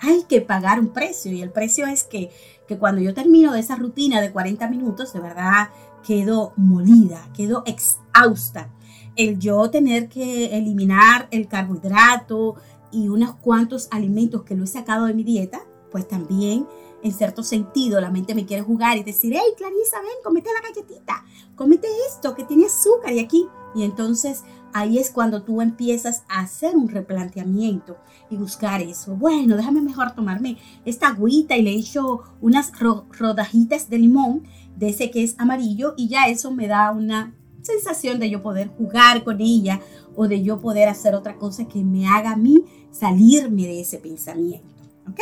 Hay 0.00 0.24
que 0.24 0.40
pagar 0.40 0.80
un 0.80 0.88
precio 0.88 1.32
y 1.32 1.42
el 1.42 1.50
precio 1.50 1.87
es 1.87 2.04
que, 2.04 2.30
que 2.68 2.78
cuando 2.78 3.00
yo 3.00 3.14
termino 3.14 3.52
de 3.52 3.61
esa 3.61 3.76
rutina 3.76 4.20
de 4.20 4.30
40 4.30 4.68
minutos, 4.68 5.12
de 5.12 5.20
verdad 5.20 5.70
quedo 6.06 6.52
molida, 6.56 7.28
quedo 7.35 7.62
exhausta. 7.66 8.70
El 9.16 9.38
yo 9.38 9.70
tener 9.70 10.09
que 10.09 10.56
eliminar 10.56 11.28
el 11.30 11.48
carbohidrato 11.48 12.56
y 12.92 13.09
unos 13.09 13.35
cuantos 13.37 13.88
alimentos 13.90 14.42
que 14.42 14.54
lo 14.54 14.64
he 14.64 14.68
sacado 14.68 15.06
de 15.06 15.14
mi 15.14 15.24
dieta, 15.24 15.61
pues 15.90 16.06
también 16.06 16.66
en 17.02 17.12
cierto 17.12 17.42
sentido, 17.42 18.00
la 18.00 18.11
mente 18.11 18.35
me 18.35 18.46
quiere 18.46 18.62
jugar 18.62 18.96
y 18.96 19.04
decir, 19.04 19.32
hey, 19.35 19.54
Clarisa, 19.56 20.00
ven, 20.00 20.22
comete 20.24 20.50
la 20.52 20.68
galletita, 20.68 21.24
comete 21.54 21.88
esto 22.09 22.35
que 22.35 22.44
tiene 22.44 22.66
azúcar 22.66 23.12
y 23.12 23.20
aquí. 23.20 23.46
Y 23.74 23.82
entonces 23.82 24.42
ahí 24.72 24.98
es 24.98 25.11
cuando 25.11 25.42
tú 25.42 25.61
empiezas 25.61 26.24
a 26.28 26.40
hacer 26.40 26.76
un 26.76 26.88
replanteamiento 26.88 27.96
y 28.30 28.37
buscar 28.37 28.80
eso. 28.80 29.14
Bueno, 29.14 29.56
déjame 29.56 29.82
mejor 29.82 30.14
tomarme 30.14 30.59
esta 30.85 31.09
agüita 31.09 31.56
y 31.56 31.62
le 31.62 31.72
echo 31.72 32.22
unas 32.40 32.72
rodajitas 32.78 33.88
de 33.88 33.98
limón, 33.98 34.44
de 34.76 34.88
ese 34.88 35.11
que 35.11 35.22
es 35.22 35.35
amarillo, 35.38 35.94
y 35.96 36.09
ya 36.09 36.26
eso 36.28 36.50
me 36.50 36.66
da 36.66 36.90
una 36.90 37.35
sensación 37.62 38.18
de 38.18 38.30
yo 38.30 38.42
poder 38.42 38.68
jugar 38.68 39.24
con 39.24 39.40
ella 39.40 39.80
o 40.14 40.28
de 40.28 40.42
yo 40.42 40.61
poder 40.61 40.88
hacer 40.88 41.14
otra 41.14 41.37
cosa 41.37 41.66
que 41.66 41.82
me 41.82 42.06
haga 42.06 42.32
a 42.32 42.37
mí 42.37 42.64
salirme 42.90 43.62
de 43.62 43.80
ese 43.80 43.98
pensamiento. 43.98 44.66
¿Ok? 45.09 45.20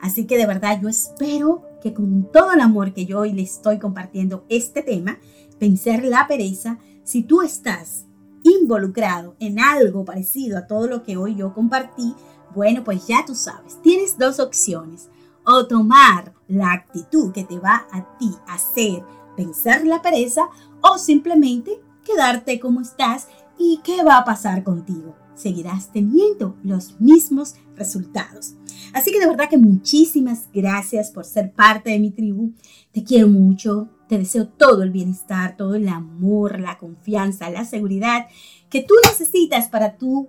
Así 0.00 0.26
que 0.26 0.36
de 0.36 0.46
verdad 0.46 0.80
yo 0.80 0.88
espero 0.88 1.62
que 1.82 1.94
con 1.94 2.30
todo 2.32 2.52
el 2.52 2.60
amor 2.60 2.92
que 2.92 3.06
yo 3.06 3.20
hoy 3.20 3.32
le 3.32 3.42
estoy 3.42 3.78
compartiendo 3.78 4.44
este 4.48 4.82
tema, 4.82 5.18
vencer 5.60 6.04
la 6.04 6.26
pereza, 6.26 6.78
si 7.04 7.22
tú 7.22 7.42
estás 7.42 8.06
involucrado 8.42 9.36
en 9.40 9.60
algo 9.60 10.04
parecido 10.04 10.58
a 10.58 10.66
todo 10.66 10.86
lo 10.86 11.02
que 11.02 11.16
hoy 11.16 11.34
yo 11.34 11.52
compartí, 11.52 12.14
bueno, 12.54 12.84
pues 12.84 13.06
ya 13.06 13.24
tú 13.26 13.34
sabes, 13.34 13.80
tienes 13.82 14.18
dos 14.18 14.40
opciones. 14.40 15.08
O 15.44 15.66
tomar 15.66 16.34
la 16.46 16.72
actitud 16.72 17.32
que 17.32 17.44
te 17.44 17.58
va 17.58 17.86
a 17.90 18.18
ti 18.18 18.30
hacer 18.48 19.02
vencer 19.36 19.86
la 19.86 20.02
pereza 20.02 20.48
o 20.82 20.98
simplemente 20.98 21.80
quedarte 22.04 22.60
como 22.60 22.80
estás 22.80 23.28
y 23.58 23.80
qué 23.82 24.02
va 24.02 24.18
a 24.18 24.24
pasar 24.24 24.62
contigo. 24.62 25.14
Seguirás 25.38 25.92
teniendo 25.92 26.56
los 26.64 27.00
mismos 27.00 27.54
resultados. 27.76 28.56
Así 28.92 29.12
que 29.12 29.20
de 29.20 29.28
verdad 29.28 29.48
que 29.48 29.56
muchísimas 29.56 30.48
gracias 30.52 31.12
por 31.12 31.24
ser 31.24 31.52
parte 31.52 31.90
de 31.90 32.00
mi 32.00 32.10
tribu. 32.10 32.52
Te 32.90 33.04
quiero 33.04 33.28
mucho, 33.28 33.88
te 34.08 34.18
deseo 34.18 34.48
todo 34.48 34.82
el 34.82 34.90
bienestar, 34.90 35.56
todo 35.56 35.76
el 35.76 35.88
amor, 35.88 36.58
la 36.58 36.78
confianza, 36.78 37.50
la 37.50 37.64
seguridad 37.64 38.26
que 38.68 38.82
tú 38.82 38.94
necesitas 39.04 39.68
para 39.68 39.96
tú 39.96 40.28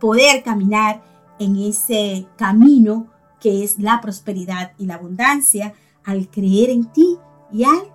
poder 0.00 0.42
caminar 0.42 1.02
en 1.38 1.56
ese 1.56 2.26
camino 2.36 3.06
que 3.40 3.62
es 3.62 3.78
la 3.78 4.00
prosperidad 4.00 4.72
y 4.78 4.86
la 4.86 4.94
abundancia 4.94 5.74
al 6.04 6.28
creer 6.28 6.70
en 6.70 6.92
ti 6.92 7.16
y 7.52 7.64
al 7.64 7.92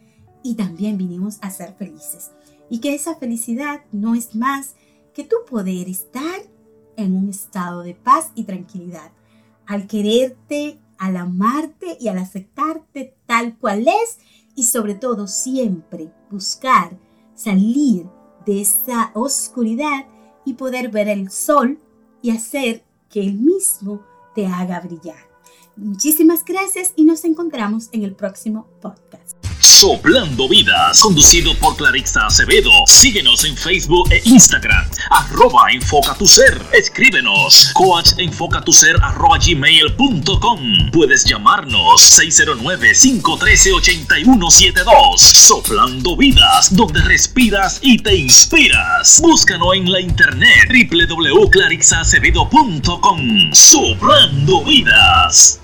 y 0.43 0.55
también 0.55 0.97
vinimos 0.97 1.37
a 1.43 1.51
ser 1.51 1.75
felices. 1.75 2.31
Y 2.71 2.79
que 2.81 2.95
esa 2.95 3.17
felicidad 3.17 3.83
no 3.93 4.15
es 4.15 4.35
más 4.35 4.75
que 5.13 5.25
tu 5.25 5.37
poder 5.49 5.87
estar 5.89 6.41
en 6.97 7.15
un 7.15 7.29
estado 7.29 7.83
de 7.83 7.95
paz 7.95 8.31
y 8.35 8.45
tranquilidad 8.45 9.13
al 9.67 9.87
quererte, 9.87 10.79
al 10.99 11.17
amarte 11.17 11.97
y 12.01 12.09
al 12.09 12.19
aceptarte 12.19 13.15
tal 13.27 13.57
cual 13.59 13.87
es 13.89 14.19
y 14.55 14.65
sobre 14.65 14.95
todo 14.95 15.27
siempre 15.27 16.13
buscar 16.31 16.99
salir 17.35 18.07
de 18.47 18.61
esa 18.63 19.11
oscuridad 19.15 20.07
y 20.45 20.55
poder 20.55 20.91
ver 20.91 21.09
el 21.09 21.31
sol 21.31 21.79
y 22.23 22.31
hacer 22.31 22.85
que 23.11 23.21
el 23.21 23.35
mismo 23.35 24.03
te 24.35 24.47
haga 24.47 24.81
brillar. 24.81 25.27
Muchísimas 25.77 26.45
gracias 26.45 26.93
y 26.97 27.05
nos 27.05 27.25
encontramos 27.25 27.89
en 27.93 28.03
el 28.05 28.15
próximo 28.15 28.67
podcast. 28.81 29.46
Soplando 29.79 30.49
Vidas, 30.49 31.01
conducido 31.01 31.55
por 31.59 31.77
Clarissa 31.77 32.25
Acevedo. 32.25 32.71
Síguenos 32.87 33.45
en 33.45 33.55
Facebook 33.55 34.11
e 34.11 34.23
Instagram, 34.25 34.89
arroba 35.11 35.71
enfoca 35.71 36.15
tu 36.15 36.27
ser. 36.27 36.59
Escríbenos, 36.73 37.73
coachenfocatuser 37.75 38.97
arroba 39.03 39.37
gmail.com. 39.37 40.91
Puedes 40.93 41.27
llamarnos 41.27 42.19
609-513-8172. 42.19 45.19
Soplando 45.19 46.17
Vidas, 46.17 46.75
donde 46.75 47.03
respiras 47.03 47.79
y 47.83 47.99
te 47.99 48.17
inspiras. 48.17 49.21
Búscanos 49.21 49.75
en 49.75 49.93
la 49.93 50.01
internet 50.01 50.71
www.clarixacevedo.com. 50.71 53.53
Soplando 53.53 54.65
Vidas. 54.65 55.61